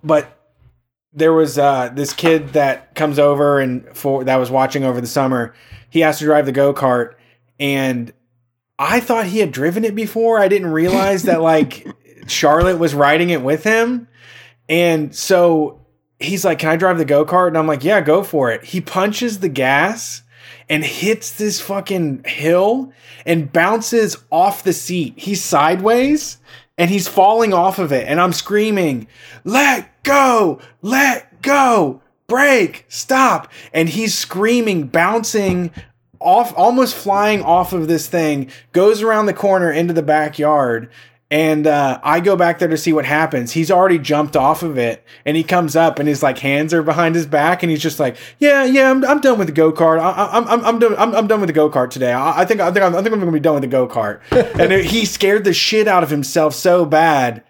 [0.02, 0.38] but
[1.12, 5.06] there was uh, this kid that comes over and for that was watching over the
[5.06, 5.54] summer.
[5.90, 7.14] He has to drive the go kart,
[7.60, 8.10] and
[8.78, 10.38] I thought he had driven it before.
[10.38, 11.86] I didn't realize that like
[12.26, 14.08] Charlotte was riding it with him,
[14.66, 15.84] and so
[16.18, 18.64] he's like, "Can I drive the go kart?" And I'm like, "Yeah, go for it."
[18.64, 20.22] He punches the gas
[20.68, 22.92] and hits this fucking hill
[23.24, 25.14] and bounces off the seat.
[25.16, 26.38] He's sideways
[26.76, 28.06] and he's falling off of it.
[28.06, 29.08] And I'm screaming,
[29.44, 33.50] let go, let go, break, stop.
[33.72, 35.70] And he's screaming, bouncing
[36.20, 40.90] off, almost flying off of this thing, goes around the corner into the backyard.
[41.30, 43.52] And uh, I go back there to see what happens.
[43.52, 46.82] He's already jumped off of it, and he comes up, and his like hands are
[46.82, 49.70] behind his back, and he's just like, "Yeah, yeah, I'm, I'm done with the go
[49.70, 50.00] kart.
[50.00, 50.94] I'm, I'm, I'm done.
[50.96, 52.12] I'm, I'm done with the go kart today.
[52.12, 53.86] I, I think, I think, I'm, I think I'm gonna be done with the go
[53.86, 54.20] kart."
[54.58, 57.42] and it- he scared the shit out of himself so bad.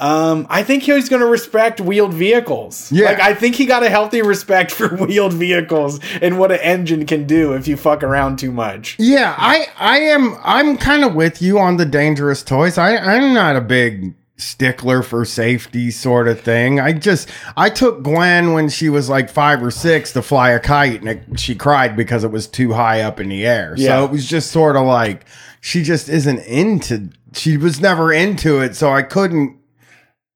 [0.00, 2.90] Um, I think he's gonna respect wheeled vehicles.
[2.90, 3.06] Yeah.
[3.06, 7.06] like I think he got a healthy respect for wheeled vehicles and what an engine
[7.06, 8.96] can do if you fuck around too much.
[8.98, 12.76] Yeah, I I am I'm kind of with you on the dangerous toys.
[12.76, 16.80] I I'm not a big stickler for safety sort of thing.
[16.80, 20.58] I just I took Gwen when she was like 5 or 6 to fly a
[20.58, 23.74] kite and it, she cried because it was too high up in the air.
[23.76, 23.88] Yeah.
[23.90, 25.24] So it was just sort of like
[25.60, 29.56] she just isn't into she was never into it, so I couldn't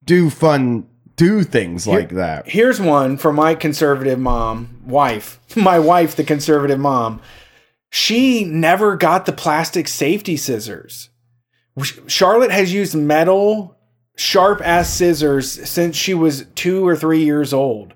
[0.08, 2.48] do fun do things like that.
[2.48, 7.20] Here's one for my conservative mom, wife, my wife, the conservative mom.
[7.90, 11.10] She never got the plastic safety scissors.
[12.06, 13.76] Charlotte has used metal,
[14.16, 17.94] sharp ass scissors since she was two or three years old.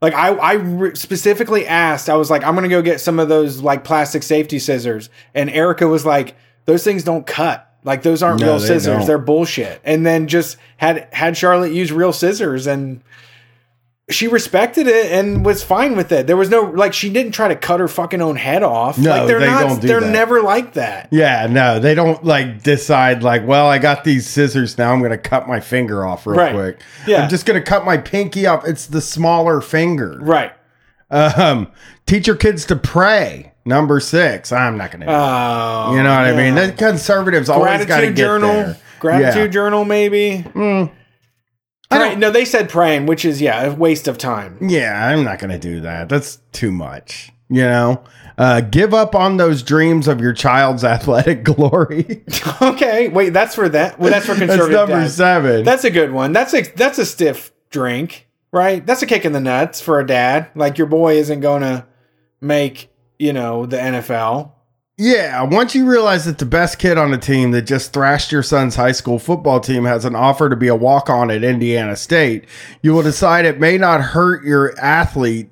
[0.00, 3.60] Like I, I specifically asked, I was like, I'm gonna go get some of those
[3.60, 7.69] like plastic safety scissors, and Erica was like, those things don't cut.
[7.84, 9.06] Like those aren't No, real they scissors; don't.
[9.06, 9.80] they're bullshit.
[9.84, 13.00] And then just had had Charlotte use real scissors, and
[14.10, 16.26] she respected it and was fine with it.
[16.26, 18.98] There was no like she didn't try to cut her fucking own head off.
[18.98, 19.60] No, like they're they not.
[19.68, 20.10] don't do they're that.
[20.12, 21.08] never like that.
[21.12, 24.92] Yeah, no, they don't like decide like, well, I got these scissors now.
[24.92, 26.52] I'm gonna cut my finger off real Right.
[26.52, 26.80] quick.
[27.06, 27.22] Yeah.
[27.22, 28.66] I'm just gonna cut my pinky off.
[28.66, 30.18] It's the smaller finger.
[30.20, 30.52] Right.
[31.08, 31.68] Um,
[32.06, 33.49] teach your kids to pray.
[33.64, 34.52] Number six.
[34.52, 35.06] I'm not gonna.
[35.06, 36.54] Oh, you know what I mean?
[36.54, 38.52] The conservatives always got to gratitude get journal.
[38.52, 38.76] there.
[39.00, 39.46] Gratitude Yeah.
[39.48, 40.44] journal, maybe.
[41.92, 44.56] I don't- no, they said praying, which is yeah, a waste of time.
[44.60, 46.08] Yeah, I'm not gonna do that.
[46.08, 47.32] That's too much.
[47.48, 48.04] You know,
[48.38, 52.22] uh, give up on those dreams of your child's athletic glory.
[52.62, 53.98] okay, wait, that's for that.
[53.98, 54.68] Well, that's for conservatives.
[54.68, 55.14] That's number dads.
[55.14, 55.64] seven.
[55.64, 56.32] That's a good one.
[56.32, 58.86] That's a that's a stiff drink, right?
[58.86, 60.48] That's a kick in the nuts for a dad.
[60.54, 61.86] Like your boy isn't going to
[62.40, 62.89] make
[63.20, 64.52] you know the NFL.
[64.96, 68.42] Yeah, once you realize that the best kid on the team that just thrashed your
[68.42, 71.96] son's high school football team has an offer to be a walk on at Indiana
[71.96, 72.44] State,
[72.82, 75.50] you will decide it may not hurt your athlete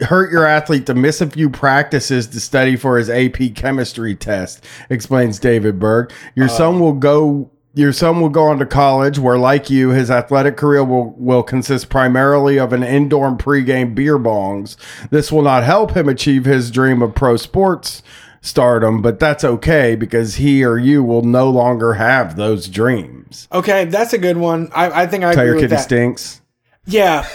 [0.00, 4.64] hurt your athlete to miss a few practices to study for his AP chemistry test,
[4.88, 6.10] explains David Berg.
[6.34, 9.90] Your uh, son will go your son will go on to college where like you
[9.90, 14.76] his athletic career will, will consist primarily of an indoor pregame beer bongs.
[15.10, 18.02] This will not help him achieve his dream of pro sports
[18.40, 23.46] stardom, but that's okay because he or you will no longer have those dreams.
[23.52, 24.70] Okay, that's a good one.
[24.74, 26.40] I, I think I Tell agree your kid he stinks.
[26.86, 27.28] Yeah,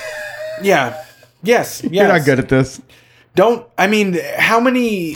[0.62, 1.02] yeah,
[1.44, 1.84] yes, yes.
[1.92, 2.82] You're not good at this.
[3.36, 5.16] don't i mean how many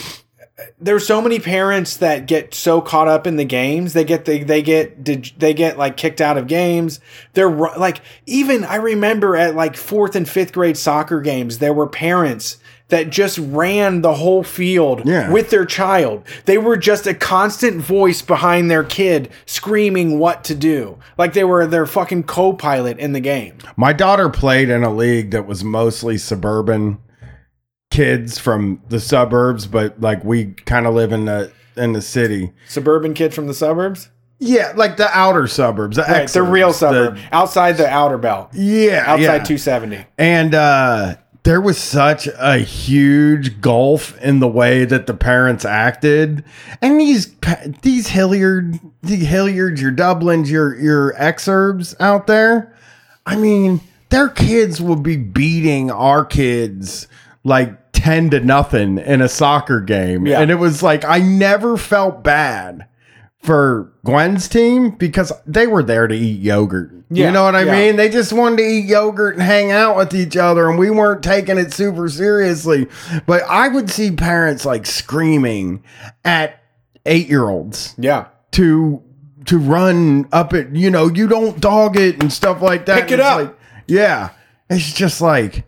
[0.80, 3.93] there's so many parents that get so caught up in the games.
[3.93, 6.99] They get they, they get did they get like kicked out of games.
[7.34, 11.88] They're like even i remember at like fourth and fifth grade soccer games there were
[11.88, 12.57] parents
[12.89, 15.32] that just ran the whole field Yeah.
[15.32, 16.24] with their child.
[16.45, 20.97] They were just a constant voice behind their kid screaming what to do.
[21.16, 23.53] Like they were their fucking co-pilot in the game.
[23.78, 26.97] My daughter played in a league that was mostly suburban
[28.00, 32.52] kids from the suburbs, but like we kind of live in the in the city.
[32.68, 37.16] suburban kid from the suburbs Yeah, like the outer suburbs, the, Right, the real suburb,
[37.16, 39.43] the- outside the outer belt, yeah, outside yeah.
[39.43, 40.06] 270.
[40.18, 46.43] And uh there was such a huge gulf in the way that the parents acted,
[46.82, 47.34] and these
[47.82, 52.74] these Hilliard, the Hilliards, your Dublins, your your exurbs out there.
[53.26, 53.80] I mean,
[54.10, 57.08] their kids would be beating our kids
[57.45, 60.39] like ten to nothing in a soccer game, Yeah.
[60.41, 62.86] and it was like I never felt bad
[63.41, 66.91] for Gwen's team because they were there to eat yogurt.
[67.10, 67.72] Yeah, you know what I yeah.
[67.72, 67.95] mean?
[67.95, 71.24] They just wanted to eat yogurt and hang out with each other, and we weren't
[71.24, 72.88] taking it super seriously.
[73.26, 75.84] But I would see parents like screaming
[76.24, 76.62] at
[77.06, 78.26] eight year olds Yeah.
[78.52, 79.02] to
[79.45, 80.70] to run up it.
[80.76, 83.02] You know, you don't dog it and stuff like that.
[83.04, 83.38] Pick it up.
[83.39, 83.56] like-
[83.88, 84.30] yeah,
[84.70, 85.64] it's just like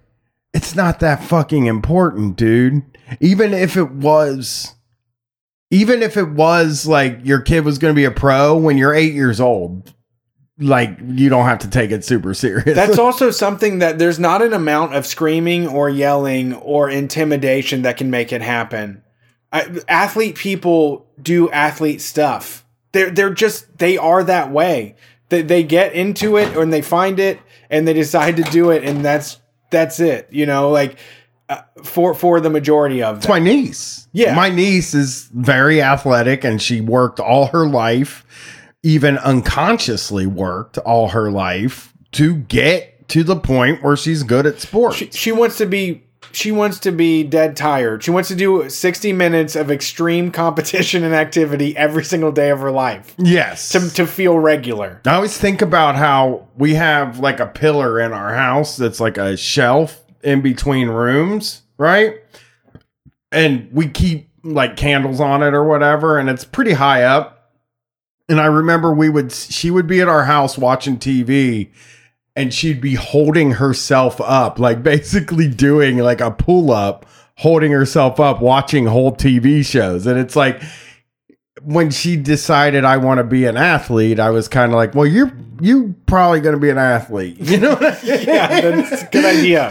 [0.54, 2.84] it's not that fucking important, dude.
[3.20, 4.76] Even if it was.
[5.74, 8.94] Even if it was like your kid was going to be a pro when you're
[8.94, 9.94] eight years old,
[10.60, 12.76] like you don't have to take it super serious.
[12.76, 17.96] That's also something that there's not an amount of screaming or yelling or intimidation that
[17.96, 19.02] can make it happen.
[19.54, 22.66] I, athlete people do athlete stuff.
[22.92, 24.96] They're they're just they are that way.
[25.30, 27.40] They they get into it and they find it
[27.70, 29.38] and they decide to do it and that's
[29.72, 30.28] that's it.
[30.32, 30.98] You know, like
[31.50, 34.08] uh, for for the majority of It's my niece.
[34.14, 34.36] Yeah.
[34.36, 38.26] My niece is very athletic and she worked all her life,
[38.84, 44.62] even unconsciously worked all her life to get to the point where she's good at
[44.62, 44.98] sports.
[44.98, 46.04] she, she wants to be
[46.34, 48.04] she wants to be dead tired.
[48.04, 52.60] She wants to do 60 minutes of extreme competition and activity every single day of
[52.60, 53.70] her life yes.
[53.70, 55.02] to, to feel regular.
[55.06, 59.18] I always think about how we have like a pillar in our house that's like
[59.18, 62.16] a shelf in between rooms, right?
[63.32, 67.54] And we keep like candles on it or whatever, and it's pretty high up.
[68.28, 71.72] And I remember we would, she would be at our house watching TV
[72.36, 77.06] and she'd be holding herself up, like basically doing like a pull up,
[77.38, 80.06] holding herself up, watching whole TV shows.
[80.08, 80.62] And it's like,
[81.64, 85.06] when she decided I want to be an athlete, I was kind of like, well,
[85.06, 87.76] you're you probably going to be an athlete, you know?
[87.76, 88.26] What I mean?
[88.28, 89.70] Yeah, that's a good idea.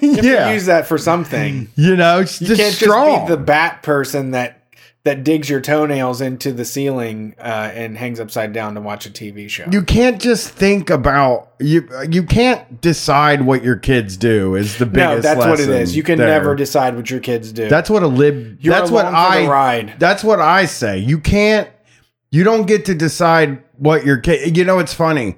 [0.00, 1.66] You yeah, use that for something.
[1.74, 3.16] you know, she's You just can't strong.
[3.16, 4.57] just be the bat person that
[5.08, 9.10] that digs your toenails into the ceiling uh, and hangs upside down to watch a
[9.10, 9.64] TV show.
[9.72, 11.88] You can't just think about you.
[12.10, 14.54] You can't decide what your kids do.
[14.54, 15.16] Is the biggest.
[15.16, 15.96] no, that's what it is.
[15.96, 16.26] You can there.
[16.26, 17.70] never decide what your kids do.
[17.70, 18.58] That's what a lib.
[18.60, 19.48] You're that's what along for the I.
[19.48, 19.94] ride.
[19.98, 20.98] That's what I say.
[20.98, 21.70] You can't.
[22.30, 24.58] You don't get to decide what your kid.
[24.58, 25.36] You know, it's funny.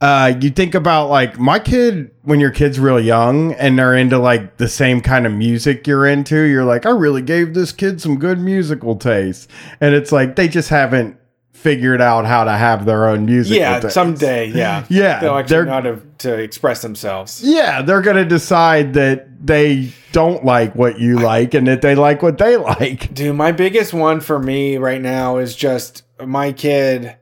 [0.00, 4.18] Uh, you think about like my kid when your kid's real young and they're into
[4.18, 6.40] like the same kind of music you're into.
[6.44, 10.48] You're like, I really gave this kid some good musical taste, and it's like they
[10.48, 11.18] just haven't
[11.52, 13.58] figured out how to have their own music.
[13.58, 14.46] yeah, someday.
[14.46, 17.42] Yeah, Yeah, they'll actually they're- know how to, to express themselves.
[17.44, 22.22] Yeah, they're gonna decide that they don't like what you like and that they like
[22.22, 23.12] what they like.
[23.14, 27.16] Dude, my biggest one for me right now is just my kid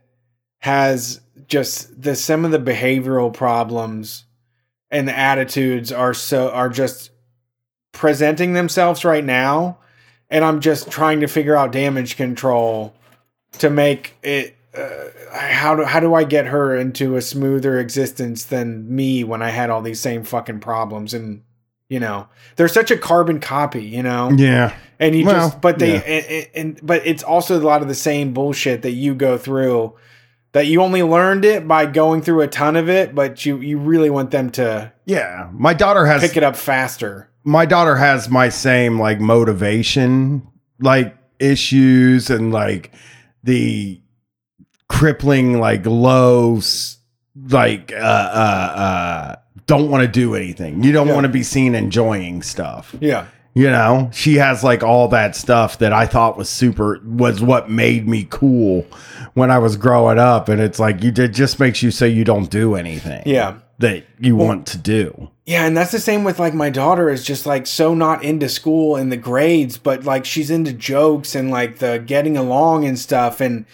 [0.60, 4.24] has just the some of the behavioral problems
[4.90, 7.10] and the attitudes are so are just
[7.92, 9.78] presenting themselves right now
[10.30, 12.94] and I'm just trying to figure out damage control
[13.52, 18.44] to make it uh, how do how do I get her into a smoother existence
[18.44, 21.42] than me when I had all these same fucking problems and
[21.88, 24.74] you know they're such a carbon copy you know Yeah.
[25.00, 26.00] and you Well, just but they yeah.
[26.00, 29.38] and, and, and but it's also a lot of the same bullshit that you go
[29.38, 29.94] through
[30.58, 33.78] that you only learned it by going through a ton of it but you you
[33.78, 35.48] really want them to Yeah.
[35.52, 40.46] My daughter has pick it up faster my daughter has my same like motivation
[40.80, 42.92] like issues and like
[43.44, 44.00] the
[44.88, 46.60] crippling like low
[47.50, 49.36] like uh uh uh
[49.66, 50.82] don't want to do anything.
[50.82, 51.14] You don't Yeah.
[51.14, 52.94] want to be seen enjoying stuff.
[53.00, 53.26] yeah
[53.58, 57.68] You know, she has like all that stuff that I thought was super was what
[57.68, 58.86] made me cool
[59.34, 62.24] when I was growing up and it's like you did just makes you say you
[62.24, 65.30] don't do anything yeah that you want to do.
[65.46, 68.48] Yeah, and that's the same with like my daughter is just like so not into
[68.48, 72.98] school and the grades, but like she's into jokes and like the getting along and
[72.98, 73.40] stuff.
[73.40, 73.64] And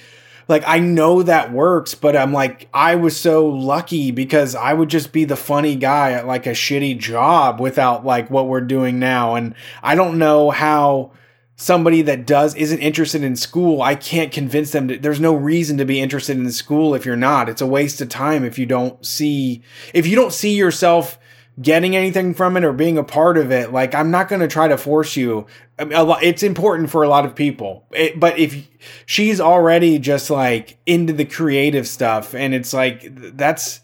[0.48, 4.88] like I know that works, but I'm like, I was so lucky because I would
[4.88, 8.98] just be the funny guy at like a shitty job without like what we're doing
[8.98, 9.34] now.
[9.34, 11.12] And I don't know how
[11.56, 15.78] somebody that does isn't interested in school i can't convince them to, there's no reason
[15.78, 18.66] to be interested in school if you're not it's a waste of time if you
[18.66, 21.16] don't see if you don't see yourself
[21.62, 24.48] getting anything from it or being a part of it like i'm not going to
[24.48, 25.46] try to force you.
[25.78, 27.84] I mean, a lot, it's important for a lot of people.
[27.92, 28.68] It- but if
[29.06, 33.02] she's already just like into the creative stuff and it's like
[33.36, 33.80] that's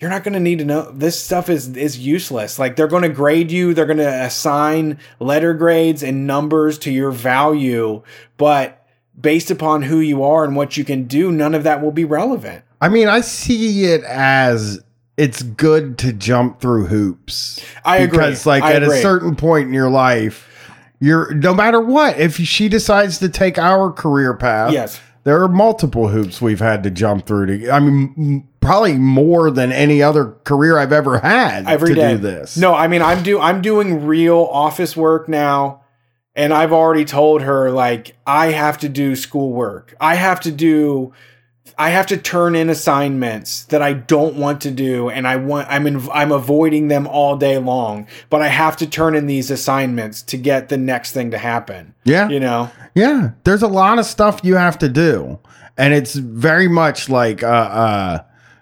[0.00, 2.58] you're not going to need to know this stuff is is useless.
[2.58, 6.90] Like they're going to grade you they're going to assign letter grades and numbers to
[6.92, 8.02] your value
[8.36, 8.86] but
[9.20, 12.04] based upon who you are and what you can do none of that will be
[12.04, 12.64] relevant.
[12.80, 14.80] I mean, I see it as
[15.20, 17.64] it's good to jump through hoops.
[17.84, 18.18] I agree.
[18.18, 18.98] Because like I at agree.
[18.98, 20.48] a certain point in your life,
[21.00, 25.48] you're no matter what, if she decides to take our career path, yes there are
[25.48, 30.32] multiple hoops we've had to jump through to I mean probably more than any other
[30.44, 32.12] career I've ever had every to day.
[32.12, 32.56] do this.
[32.56, 35.82] no i mean i'm do i'm doing real office work now
[36.34, 41.12] and i've already told her like i have to do schoolwork i have to do
[41.78, 45.68] I have to turn in assignments that I don't want to do, and I want
[45.70, 48.06] I'm in, I'm avoiding them all day long.
[48.28, 51.94] But I have to turn in these assignments to get the next thing to happen.
[52.04, 52.28] Yeah.
[52.28, 55.38] You know, Yeah, there's a lot of stuff you have to do,
[55.76, 58.18] and it's very much like uh, uh,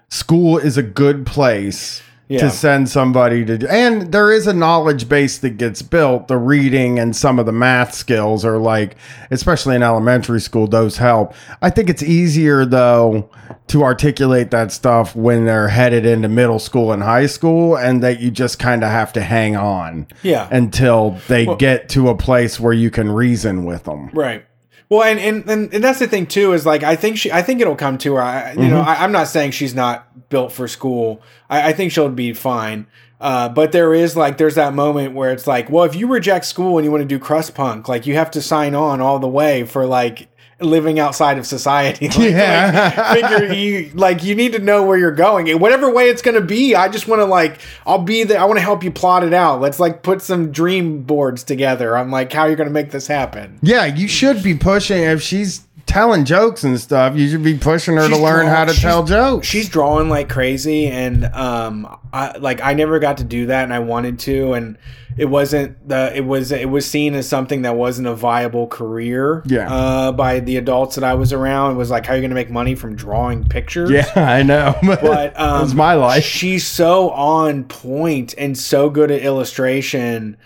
[0.09, 2.41] school is a good place Yeah.
[2.41, 3.57] to send somebody to.
[3.57, 6.27] do And there is a knowledge base that gets built.
[6.27, 8.97] The reading and some of the math skills are like,
[9.31, 11.33] especially in elementary school, those help.
[11.63, 13.31] I think it's easier though
[13.69, 18.19] to articulate that stuff when they're headed into middle school and high school, and that
[18.19, 22.59] you just kind of have to hang on yeah, until they get to a place
[22.59, 24.09] where you can reason with them.
[24.13, 24.45] Right.
[24.89, 27.43] Well, and, and and and that's the thing too is like I think she I
[27.43, 28.21] think it'll come to her.
[28.21, 31.21] I, you know, I, I'm not saying she's not built for school.
[31.47, 32.87] I, I think she'll be fine.
[33.21, 36.45] Uh, but there is like there's that moment where it's like, well, if you reject
[36.45, 39.19] school and you want to do crust punk, like you have to sign on all
[39.19, 40.27] the way for like
[40.61, 42.07] living outside of society.
[42.09, 42.93] Like, Yeah.
[43.13, 45.49] like, figure you like you need to know where you're going.
[45.49, 48.39] And whatever way it's gonna be, I just want to like I'll be there.
[48.39, 49.61] I want to help you plot it out.
[49.61, 51.95] Let's like put some dream boards together.
[51.97, 53.59] I'm like, how you're gonna make this happen.
[53.61, 57.17] Yeah, you should be pushing if she's telling jokes and stuff.
[57.17, 59.47] You should be pushing her to learn how to tell jokes.
[59.47, 63.73] She's drawing like crazy, and um, I like I never got to do that, and
[63.73, 64.77] I wanted to, and
[65.17, 69.43] it wasn't the it was it was seen as something that wasn't a viable career.
[69.45, 69.71] Yeah.
[69.71, 72.29] Uh, by the adults that I was around, it was like, how are you going
[72.29, 73.89] to make money from drawing pictures?
[73.89, 74.75] yeah, I know.
[75.09, 76.23] But um, it's my life.
[76.23, 80.37] She's so on point and so good at illustration.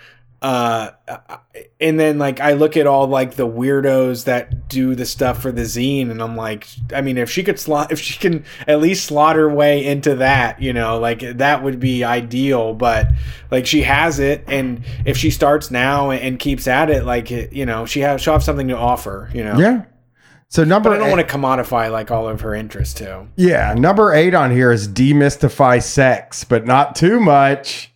[0.44, 0.91] Uh
[1.80, 5.53] and then like i look at all like the weirdos that do the stuff for
[5.53, 8.82] the zine and i'm like i mean if she could slot if she can at
[8.82, 13.07] least slot her way into that you know like that would be ideal but
[13.52, 17.65] like she has it and if she starts now and keeps at it like you
[17.65, 19.86] know she has she'll have something to offer you know Yeah.
[20.49, 23.30] So number but i don't eight- want to commodify like all of her interests too
[23.38, 27.93] yeah, number eight on here is demystify sex, but not too much.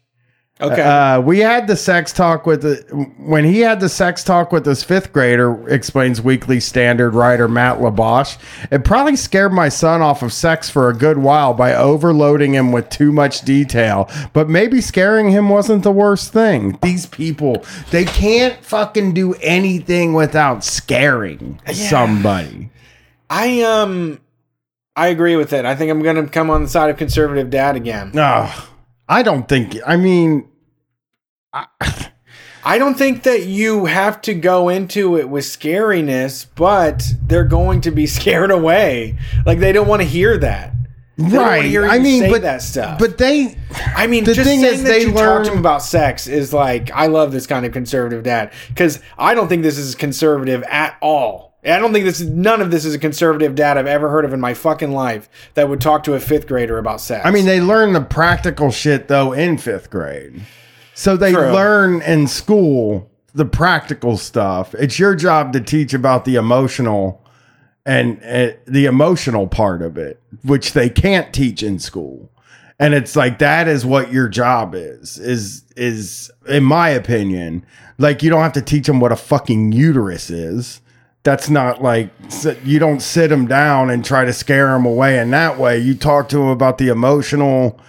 [0.60, 2.78] Okay Uh, we had the sex talk with the
[3.20, 5.68] when he had the sex talk with his fifth grader.
[5.70, 8.38] Explains Weekly Standard writer Matt Labash.
[8.72, 12.72] It probably scared my son off of sex for a good while by overloading him
[12.72, 14.10] with too much detail.
[14.34, 16.80] But maybe scaring him wasn't the worst thing.
[16.82, 22.72] These people, they can't fucking do anything without scaring somebody.
[23.30, 24.20] i um
[24.96, 27.76] i agree with it i think i'm gonna come on the side of conservative dad
[27.76, 28.50] again No,
[29.10, 29.78] I don't think.
[29.86, 30.50] I mean,
[32.68, 37.82] I don't think that you have to go into it with scariness, but they're going
[37.82, 39.18] to be scared away.
[39.46, 40.74] Like they don't want to hear that.
[41.18, 41.78] They right?
[41.90, 43.00] I mean, but that stuff.
[43.00, 43.58] But they.
[43.96, 46.28] I mean, the just thing saying is that they you talk to them about sex
[46.28, 49.96] is like I love this kind of conservative dad because I don't think this is
[49.96, 51.47] conservative at all.
[51.64, 54.26] I don't think this is none of this is a conservative dad I've ever heard
[54.26, 57.26] of in my fucking life that would talk to a fifth grader about sex.
[57.26, 60.42] I mean, they learn the practical shit though in fifth grade.
[60.94, 61.52] So they True.
[61.52, 64.74] learn in school the practical stuff.
[64.76, 67.24] It's your job to teach about the emotional
[67.86, 72.32] and uh, the emotional part of it, which they can't teach in school.
[72.80, 75.18] And it's like that is what your job is.
[75.18, 77.66] Is is in my opinion,
[77.98, 80.82] like you don't have to teach them what a fucking uterus is.
[81.23, 82.10] That's not like
[82.64, 85.77] you don't sit them down and try to scare them away in that way.
[85.77, 87.80] You talk to them about the emotional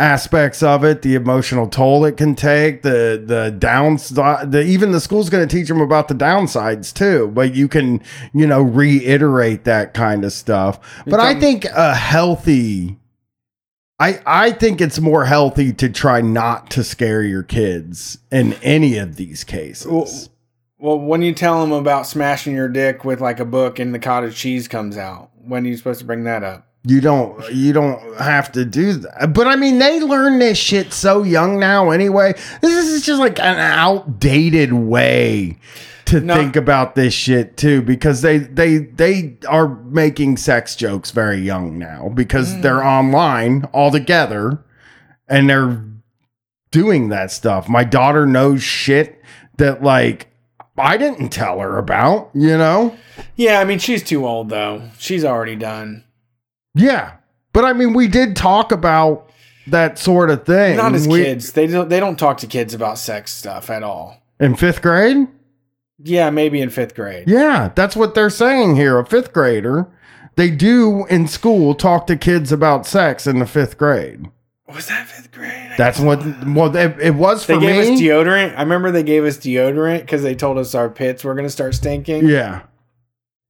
[0.00, 4.50] aspects of it, the emotional toll it can take, the the downside.
[4.50, 7.28] The, even the school's going to teach them about the downsides too.
[7.28, 8.02] But you can
[8.32, 10.80] you know reiterate that kind of stuff.
[11.06, 12.96] But I think a healthy.
[14.00, 18.96] I, I think it's more healthy to try not to scare your kids in any
[18.96, 19.86] of these cases.
[19.86, 20.08] Well,
[20.80, 23.98] Well, when you tell them about smashing your dick with like a book and the
[23.98, 26.66] cottage cheese comes out, when are you supposed to bring that up?
[26.84, 29.34] You don't you don't have to do that.
[29.34, 32.32] But I mean they learn this shit so young now anyway.
[32.62, 35.58] This is just like an outdated way
[36.06, 36.34] to No.
[36.34, 41.78] think about this shit too because they they they are making sex jokes very young
[41.78, 42.62] now because mm.
[42.62, 44.64] they're online all together
[45.28, 45.84] and they're
[46.70, 47.68] doing that stuff.
[47.68, 49.20] My daughter knows shit
[49.58, 50.29] that like
[50.80, 52.96] I didn't tell her about, you know?
[53.36, 54.90] Yeah, I mean she's too old though.
[54.98, 56.04] She's already done.
[56.74, 57.14] Yeah.
[57.52, 59.30] But I mean, we did talk about
[59.66, 60.76] that sort of thing.
[60.76, 61.52] Not as We- kids.
[61.52, 61.88] They don't.
[61.88, 64.16] They don't talk to kids about sex stuff at all.
[64.38, 65.26] In fifth grade?
[66.02, 67.24] Yeah, maybe in fifth grade.
[67.28, 68.98] Yeah, that's what they're saying here.
[68.98, 69.86] A fifth grader,
[70.36, 74.30] they do in school talk to kids about sex in the fifth grade.
[74.74, 75.72] Was that fifth grade?
[75.76, 77.94] That's what, well, it, it was they for gave me.
[77.94, 78.56] us deodorant.
[78.56, 81.74] I remember they gave us deodorant because they told us our pits were gonna start
[81.74, 82.26] stinking.
[82.28, 82.62] yeah.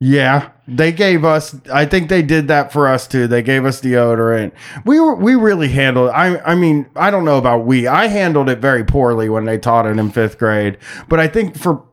[0.03, 1.55] Yeah, they gave us.
[1.71, 3.27] I think they did that for us too.
[3.27, 4.53] They gave us deodorant.
[4.87, 6.09] We were we really handled.
[6.11, 7.87] I I mean I don't know about we.
[7.87, 10.79] I handled it very poorly when they taught it in fifth grade.
[11.11, 11.85] But I think for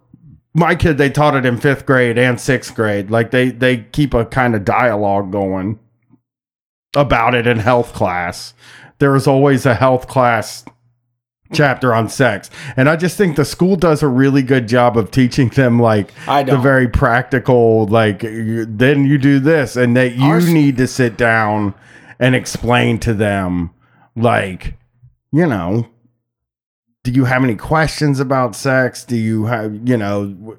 [0.54, 3.12] my kid, they taught it in fifth grade and sixth grade.
[3.12, 5.78] Like they they keep a kind of dialogue going
[6.96, 8.54] about it in health class.
[9.00, 10.66] There is always a health class
[11.54, 15.12] chapter on sex, and I just think the school does a really good job of
[15.12, 20.26] teaching them like I the very practical like then you do this and that you
[20.26, 21.74] Ours- need to sit down
[22.20, 23.70] and explain to them
[24.16, 24.74] like
[25.32, 25.88] you know
[27.04, 29.06] do you have any questions about sex?
[29.06, 30.58] Do you have you know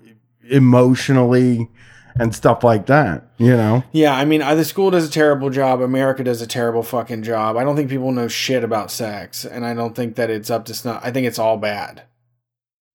[0.49, 1.69] emotionally
[2.19, 5.81] and stuff like that you know Yeah, I mean, the school does a terrible job.
[5.81, 7.57] America does a terrible fucking job.
[7.57, 10.65] I don't think people know shit about sex, and I don't think that it's up
[10.67, 11.01] to snuff.
[11.05, 12.03] I think it's all bad.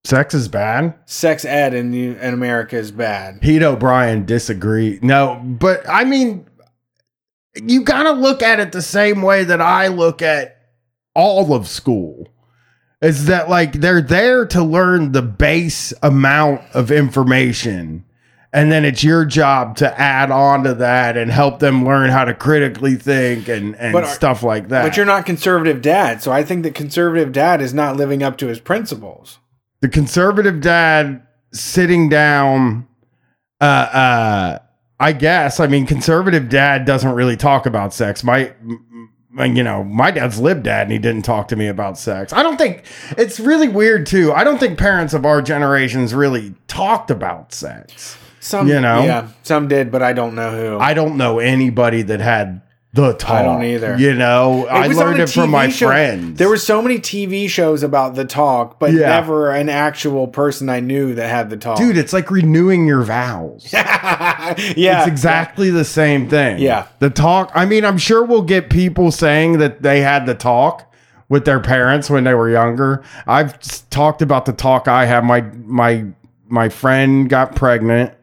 [0.04, 3.42] sex is bad Sex ed in the, in America is bad.
[3.42, 5.00] Pete O'Brien disagree.
[5.02, 6.46] No, but I mean,
[7.56, 10.58] you got to look at it the same way that I look at
[11.16, 12.28] all of school.
[13.02, 18.06] Is that like they're there to learn the base amount of information,
[18.54, 22.24] and then it's your job to add on to that and help them learn how
[22.24, 24.84] to critically think and and are- stuff like that.
[24.84, 28.38] But you're not conservative dad, so I think that conservative dad is not living up
[28.38, 29.40] to his principles.
[29.82, 31.22] the conservative dad
[31.52, 32.88] sitting down
[33.62, 34.60] uh uh
[35.00, 38.52] i guess i mean conservative dad doesn't really talk about sex my
[39.36, 42.32] and, you know, my dad's lib dad and he didn't talk to me about sex.
[42.34, 42.84] I don't think
[43.18, 44.32] it's really weird too.
[44.32, 48.16] I don't think parents of our generations really talked about sex.
[48.44, 49.04] Some, You know?
[49.04, 50.78] yeah, some did, but I don't know who.
[50.80, 52.62] I don't know anybody that had
[52.92, 53.32] the talk.
[53.32, 53.98] I don't either.
[53.98, 55.88] You know, I learned it from my show.
[55.88, 56.38] friends.
[56.38, 59.08] There were so many TV shows about the talk, but Yeah.
[59.10, 61.78] never an actual person I knew that had the talk.
[61.78, 63.70] dude, it's like renewing your vows.
[63.74, 64.54] yeah,
[65.00, 66.60] It's exactly the same thing.
[66.60, 66.86] Yeah.
[67.00, 70.94] The talk, I mean, I'm sure we'll get people saying that they had the talk
[71.30, 73.04] with their parents when they were younger.
[73.26, 73.58] I've
[73.90, 75.24] talked about the talk I had.
[75.24, 76.06] My my
[76.48, 78.14] my friend got pregnant.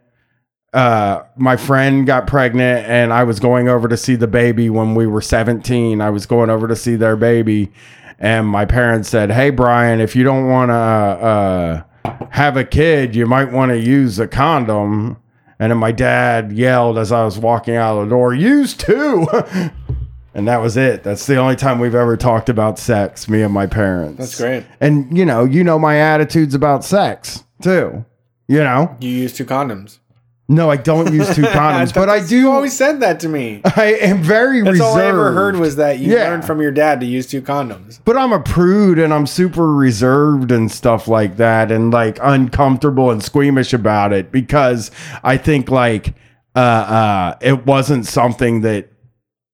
[0.72, 4.94] Uh my friend got pregnant and I was going over to see the baby when
[4.94, 6.00] we were 17.
[6.00, 7.72] I was going over to see their baby
[8.20, 11.82] and my parents said, "Hey Brian, if you don't want to uh
[12.30, 15.16] have a kid, you might want to use a condom."
[15.58, 19.26] And then my dad yelled as I was walking out of the door, use two.
[20.34, 21.02] and that was it.
[21.02, 24.18] That's the only time we've ever talked about sex, me and my parents.
[24.18, 24.64] That's great.
[24.80, 28.04] And you know, you know my attitudes about sex too.
[28.48, 28.96] You know?
[29.00, 29.99] You use two condoms.
[30.50, 33.60] No, I don't use two condoms, but I do You always said that to me.
[33.64, 34.90] I am very That's reserved.
[34.90, 36.28] all I ever heard was that you Yeah.
[36.28, 38.00] learned from your dad to use two condoms.
[38.04, 43.10] but I'm a prude and I'm super reserved and stuff like that and like uncomfortable
[43.12, 44.90] and squeamish about it because
[45.22, 46.14] I think like
[46.56, 48.88] uh uh it wasn't something that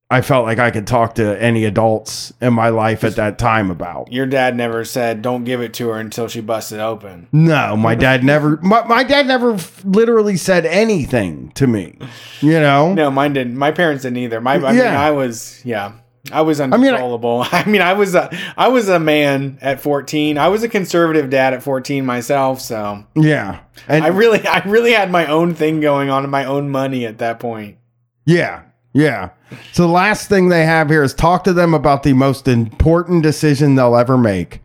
[0.08, 3.72] I felt like I could talk to any adults in my life at that time
[3.72, 4.12] about.
[4.12, 7.76] Your dad never said, "Don't give it to her until she busts it open." No,
[7.76, 11.98] my dad never my, my dad never f- literally said anything to me.
[12.40, 12.94] You know?
[12.94, 13.56] No, mine didn't.
[13.56, 14.40] My parents didn't either.
[14.40, 15.00] My, I mean, Yeah.
[15.00, 15.92] I was, yeah,
[16.30, 17.44] I was mean, I- uncontrollable.
[17.50, 20.38] I mean, I, was a, I was a man at 14.
[20.38, 22.60] I was a conservative dad at 14 myself.
[22.60, 23.58] So Yeah.
[23.88, 27.04] And I really, I really had my own thing going on and my own money
[27.06, 27.78] at that point.
[28.24, 28.62] Yeah.
[28.96, 29.30] Yeah.
[29.72, 33.22] So the last thing they have here is talk to them about the most important
[33.22, 34.60] decision they'll ever make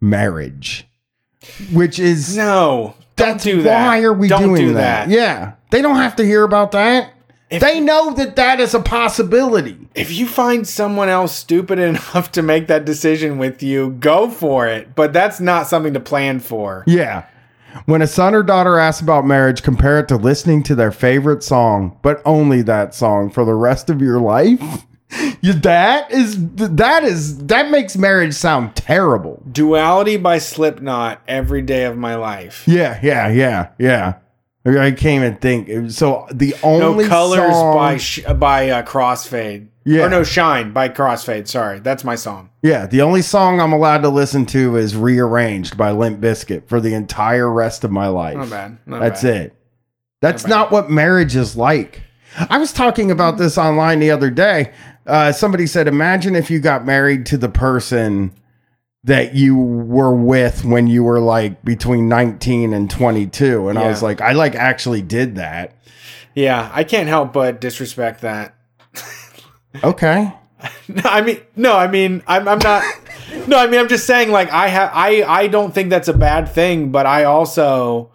[0.00, 0.86] marriage.
[1.72, 3.86] Which is No, don't that's do that.
[3.86, 5.08] why are we don't doing do that?
[5.08, 5.14] that?
[5.14, 5.52] Yeah.
[5.70, 7.12] They don't have to hear about that.
[7.48, 9.78] If- they know that that is a possibility.
[9.94, 14.66] If you find someone else stupid enough to make that decision with you, go for
[14.66, 14.94] it.
[14.96, 16.82] But that's not something to plan for.
[16.88, 17.24] Yeah.
[17.84, 21.42] When a son or daughter asks about marriage, compare it to listening to their favorite
[21.42, 24.60] song, but only that song for the rest of your life.
[25.40, 29.40] You, that is that is that makes marriage sound terrible.
[29.52, 32.64] Duality by Slipknot every day of my life.
[32.66, 34.14] Yeah, yeah, yeah, yeah.
[34.66, 35.92] I can't even think.
[35.92, 39.68] So the No only colors song- by sh- by uh, Crossfade.
[39.88, 40.02] Yeah.
[40.06, 41.46] Or no Shine by Crossfade.
[41.46, 42.50] Sorry, that's my song.
[42.60, 46.80] yeah, the only song I'm allowed to listen to is "Rearranged" by Limp Bizkit for
[46.80, 48.36] the entire rest of my life.
[48.36, 48.78] Not bad.
[48.84, 49.36] Not That's bad.
[49.36, 49.56] it.
[50.20, 52.02] That's Not not what marriage is like.
[52.50, 54.72] I was talking about this online the other day.
[55.06, 58.32] Uh, somebody said, imagine if you got married to the person
[59.04, 63.68] that you were with when you were like between 19 and 22.
[63.68, 65.76] And I was like, I like actually did that.
[66.34, 68.55] Yeah, I can't help but disrespect that.
[69.84, 70.32] Okay.
[70.88, 72.82] No, I mean, no, I mean, I'm, I'm not.
[73.46, 76.14] no, I mean, I'm just saying, like, I have, I, I don't think that's a
[76.14, 78.10] bad thing, but I also,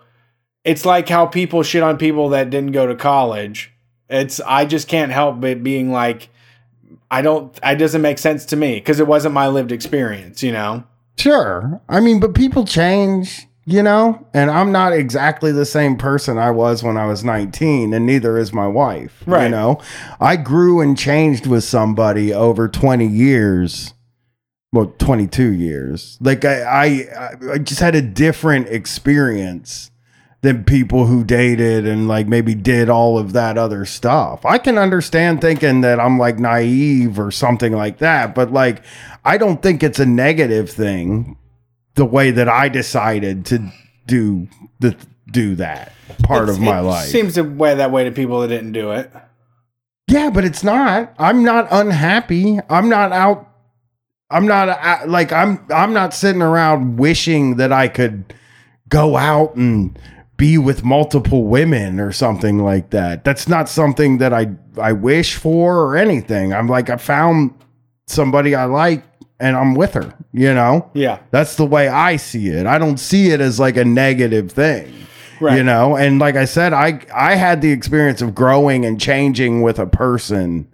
[0.64, 3.72] it's like how people shit on people that didn't go to college.
[4.10, 6.30] It's, I just can't help but being like,
[7.10, 10.52] I don't, it doesn't make sense to me because it wasn't my lived experience, you
[10.52, 10.84] know.
[11.18, 11.80] Sure.
[11.88, 14.28] I mean, but people change, you know?
[14.34, 18.38] And I'm not exactly the same person I was when I was 19, and neither
[18.38, 19.24] is my wife.
[19.26, 19.82] right You know?
[20.20, 23.94] I grew and changed with somebody over 20 years.
[24.74, 26.18] Well, 22 years.
[26.22, 29.92] Like, I, I, I just had a different experience
[30.42, 34.44] than people who dated and like maybe did all of that other stuff.
[34.44, 38.84] I can understand thinking that I'm like naive or something like that, but like
[39.24, 41.38] I don't think it's a negative thing
[41.96, 43.72] the way that I decided to
[44.08, 44.48] do
[44.80, 44.96] the
[45.30, 45.94] do that
[46.24, 47.08] part of my it life.
[47.10, 49.12] Seems to way that way to people that didn't do it.
[50.08, 51.14] Yeah, but it's not.
[51.18, 52.60] I'm not unhappy.
[52.70, 53.48] I'm not out.
[54.30, 55.66] I'm not uh, like I'm.
[55.70, 58.34] I'm not sitting around wishing that I could
[58.90, 59.98] go out and
[60.38, 63.24] be with multiple women or something like that.
[63.24, 64.50] That's not something that I
[64.82, 66.54] I wish for or anything.
[66.54, 67.54] I'm like I found
[68.08, 69.04] somebody I like
[69.42, 70.14] and I'm with her.
[70.32, 70.90] You know.
[70.94, 71.20] Yeah.
[71.32, 72.66] That's the way I see it.
[72.66, 74.94] I don't see it as like a negative thing.
[75.42, 75.58] Right.
[75.58, 79.62] You know, and like I said, I I had the experience of growing and changing
[79.64, 80.68] with a person.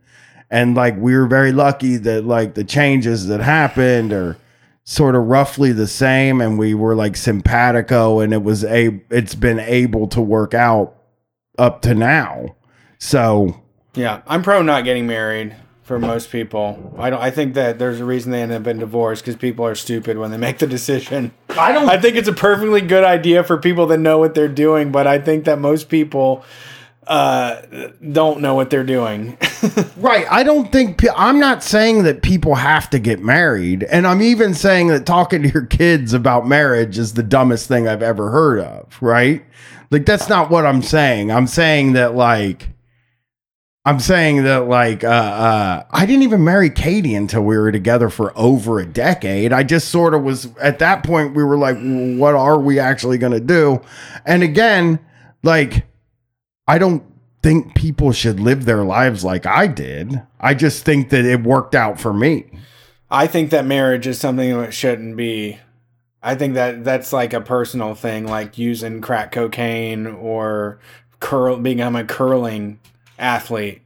[0.52, 4.38] And like we were very lucky that like the changes that happened are
[4.84, 9.36] sort of roughly the same and we were like simpatico and it was a it's
[9.36, 10.96] been able to work out
[11.58, 12.56] up to now.
[13.00, 13.62] So
[13.96, 14.22] Yeah.
[14.28, 15.56] I'm pro not getting married.
[15.88, 16.94] For most people.
[17.00, 17.22] I don't.
[17.22, 20.18] I think that there's a reason they end up in divorce because people are stupid
[20.18, 21.32] when they make the decision.
[21.50, 21.90] I don't.
[21.90, 25.08] I think it's a perfectly good idea for people that know what they're doing, but
[25.08, 26.44] I think that most people
[27.08, 27.62] uh,
[28.12, 29.38] don't know what they're doing.
[29.98, 30.28] Right.
[30.30, 34.54] I don't think I'm not saying that people have to get married, and I'm even
[34.54, 38.60] saying that talking to your kids about marriage is the dumbest thing I've ever heard
[38.60, 39.02] of.
[39.02, 39.44] Right?
[39.90, 41.32] Like that's not what I'm saying.
[41.32, 42.70] I'm saying that like
[43.88, 48.10] I'm saying that like uh uh I didn't even marry Katie until we were together
[48.10, 49.54] for over a decade.
[49.54, 53.18] I just sort of was at that point we were like what are we actually
[53.18, 53.80] going to do?
[54.26, 55.00] And again,
[55.42, 55.86] like
[56.68, 57.02] I don't
[57.42, 60.22] think people should live their lives like I did.
[60.38, 62.44] I just think that it worked out for me.
[63.10, 65.60] I think that marriage is something that shouldn't be.
[66.22, 70.80] I think that that's like a personal thing, like using crack cocaine or
[71.22, 72.82] curl, become a curling
[73.18, 73.82] athlete.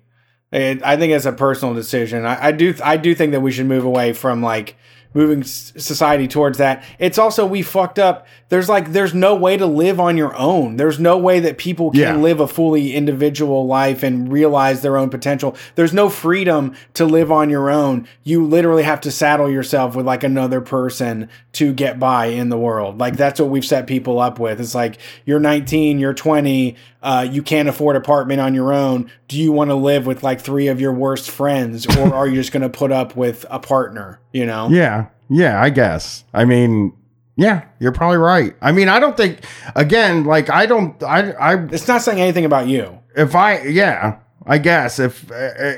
[0.51, 2.25] It, I think it's a personal decision.
[2.25, 4.75] I, I do, I do think that we should move away from like
[5.13, 6.83] moving society towards that.
[6.99, 8.25] It's also we fucked up.
[8.49, 10.77] There's like there's no way to live on your own.
[10.77, 12.15] There's no way that people can Yeah.
[12.15, 15.55] live a fully individual life and realize their own potential.
[15.75, 18.07] There's no freedom to live on your own.
[18.23, 22.57] You literally have to saddle yourself with like another person to get by in the
[22.57, 22.97] world.
[22.99, 24.59] Like that's what we've set people up with.
[24.59, 29.09] It's like you're 19, you're 20, uh, you can't afford apartment on your own.
[29.27, 32.35] Do you want to live with like three of your worst friends, or are you
[32.35, 34.19] just going to put up with a partner?
[34.33, 34.69] You know?
[34.69, 35.00] Yeah.
[35.33, 36.25] Yeah, I guess.
[36.33, 36.91] I mean,
[37.37, 38.53] yeah, you're probably right.
[38.61, 39.45] I mean, I don't think
[39.75, 42.99] again, like I don't I I It's not saying anything about you.
[43.15, 45.73] if I yeah, I guess if uh, uh,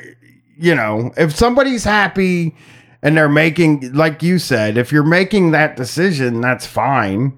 [0.58, 2.56] you know, if somebody's happy
[3.04, 7.38] and they're making like you said, if you're making that decision, that's fine.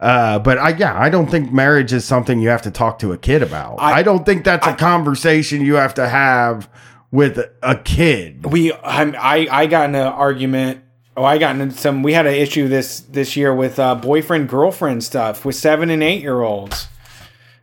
[0.00, 3.12] Uh, but I yeah, I don't think marriage is something you have to talk to
[3.12, 3.76] a kid about.
[3.76, 6.68] I, I- don't think that's a conversation you have to have
[7.12, 8.44] with a kid.
[8.50, 10.80] we I I, I got in an argument.
[11.16, 12.02] Oh, I got into some.
[12.02, 16.02] We had an issue this this year with uh, boyfriend girlfriend stuff with seven and
[16.02, 16.88] eight year olds,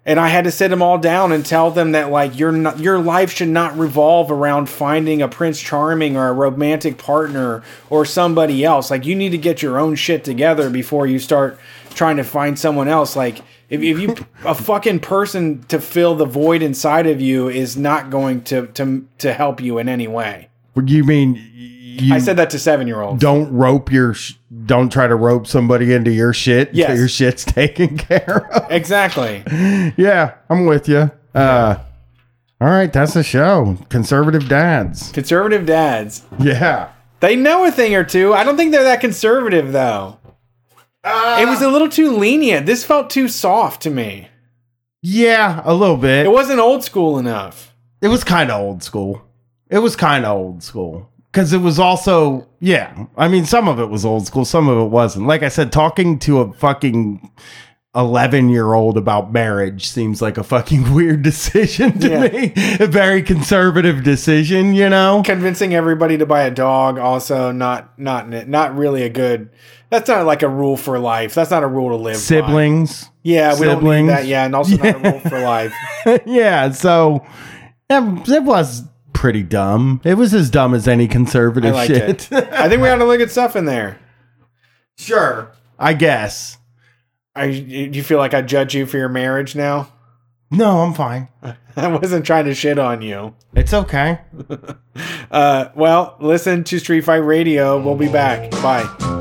[0.05, 2.97] and I had to sit them all down and tell them that like your your
[2.97, 8.63] life should not revolve around finding a prince charming or a romantic partner or somebody
[8.63, 8.89] else.
[8.89, 11.59] Like you need to get your own shit together before you start
[11.89, 13.17] trying to find someone else.
[13.17, 14.15] Like if, if you
[14.45, 19.05] a fucking person to fill the void inside of you is not going to to
[19.17, 20.47] to help you in any way.
[20.75, 23.21] You mean you I said that to seven year olds.
[23.21, 24.35] don't rope your sh-
[24.65, 26.97] don't try to rope somebody into your shit Yes.
[26.97, 28.71] your shit's taken care of.
[28.71, 29.43] Exactly.
[29.97, 31.11] yeah, I'm with you.
[31.35, 31.75] Uh,
[32.61, 33.77] all right, that's the show.
[33.89, 35.11] Conservative dads.
[35.11, 36.23] Conservative dads.
[36.39, 36.91] Yeah.
[37.19, 38.33] They know a thing or two.
[38.33, 40.17] I don't think they're that conservative though.
[41.03, 42.65] it was a little too lenient.
[42.65, 44.27] This felt too soft to me.
[45.01, 46.25] Yeah, a little bit.
[46.25, 47.73] It wasn't old school enough.
[48.01, 49.21] It was kind of old school.
[49.71, 53.05] It was kind of old school because it was also yeah.
[53.17, 55.25] I mean, some of it was old school, some of it wasn't.
[55.25, 57.31] Like I said, talking to a fucking
[57.95, 62.19] eleven year old about marriage seems like a fucking weird decision to Yeah.
[62.27, 62.53] me.
[62.79, 65.21] A very conservative decision, you know.
[65.25, 69.49] Convincing everybody to buy a dog also not not not really a good.
[69.89, 71.33] That's not like a rule for life.
[71.33, 72.13] That's not a rule to live.
[72.15, 72.19] by.
[72.19, 74.07] Siblings, Yeah, we don't Siblings.
[74.07, 74.25] need that.
[74.25, 75.73] Yeah, and also not a rule for life.
[76.25, 76.71] yeah.
[76.71, 77.25] So
[77.89, 78.83] it was
[79.21, 80.01] pretty dumb.
[80.03, 82.31] It was as dumb as any conservative liked shit.
[82.31, 82.33] it.
[82.51, 83.99] I think we ought to look at stuff in there.
[84.97, 86.57] sure, I guess.
[87.35, 89.93] I, you feel like I judge you for your marriage now?
[90.49, 91.27] No, I'm fine.
[91.75, 93.35] I wasn't trying to shit on you.
[93.55, 94.19] It's okay.
[95.31, 97.81] Uh, well, listen to Street Fight Radio.
[97.81, 98.51] We'll be back.
[98.51, 99.20] Bye.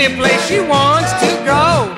[0.00, 1.92] Only place she wants to go.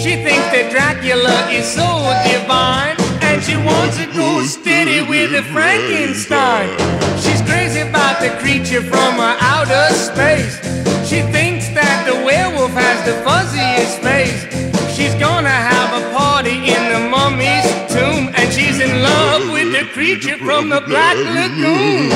[0.00, 1.84] She thinks that Dracula is so
[2.24, 6.72] divine, and she wants to go steady with the Frankenstein.
[7.20, 10.56] She's crazy about the creature from outer space.
[11.04, 14.48] She thinks that the werewolf has the fuzziest face.
[14.96, 19.84] She's gonna have a party in the mummy's tomb, and she's in love with the
[19.92, 22.08] creature from the Black Lagoon.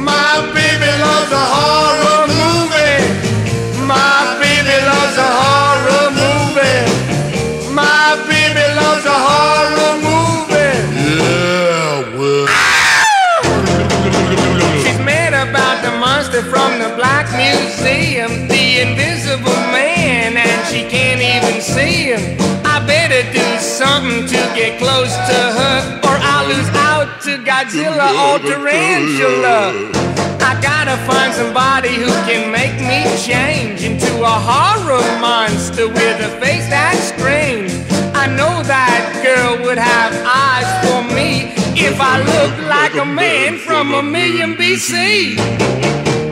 [0.00, 2.21] My baby loves a horror.
[3.92, 6.80] My baby loves a horror movie.
[7.80, 10.80] My baby loves a horror movie.
[14.82, 21.20] She's mad about the monster from the Black Museum, the invisible man, and she can't
[21.20, 22.22] even see him.
[22.64, 25.76] I better do something to get close to her,
[26.08, 26.70] or I'll lose
[27.32, 28.08] out to Godzilla.
[28.08, 29.92] Godzilla or tarantula.
[30.40, 36.28] I gotta find somebody who can make me change into a horror monster with a
[36.40, 37.72] face that's strange.
[38.14, 43.58] I know that girl would have eyes for me if I looked like a man
[43.58, 45.36] from a million BC.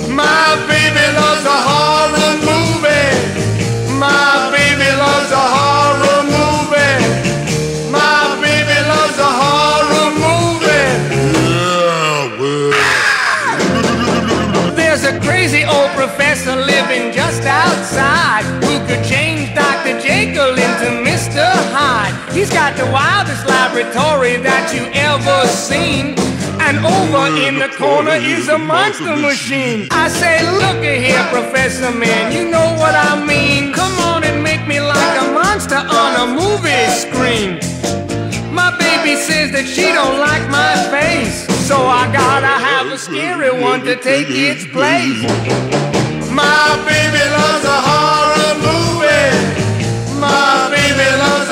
[0.08, 3.98] My baby loves a horror movie.
[3.98, 5.79] My baby loves a horror
[22.50, 26.18] He's got the wildest laboratory that you ever seen.
[26.58, 29.86] And over in the corner is a monster machine.
[29.92, 33.72] I say, look at here, Professor Man, you know what I mean.
[33.72, 37.62] Come on and make me like a monster on a movie screen.
[38.50, 43.54] My baby says that she don't like my face, so I gotta have a scary
[43.62, 45.22] one to take its place.
[46.34, 49.38] My baby loves a horror movie.
[50.18, 51.50] My baby loves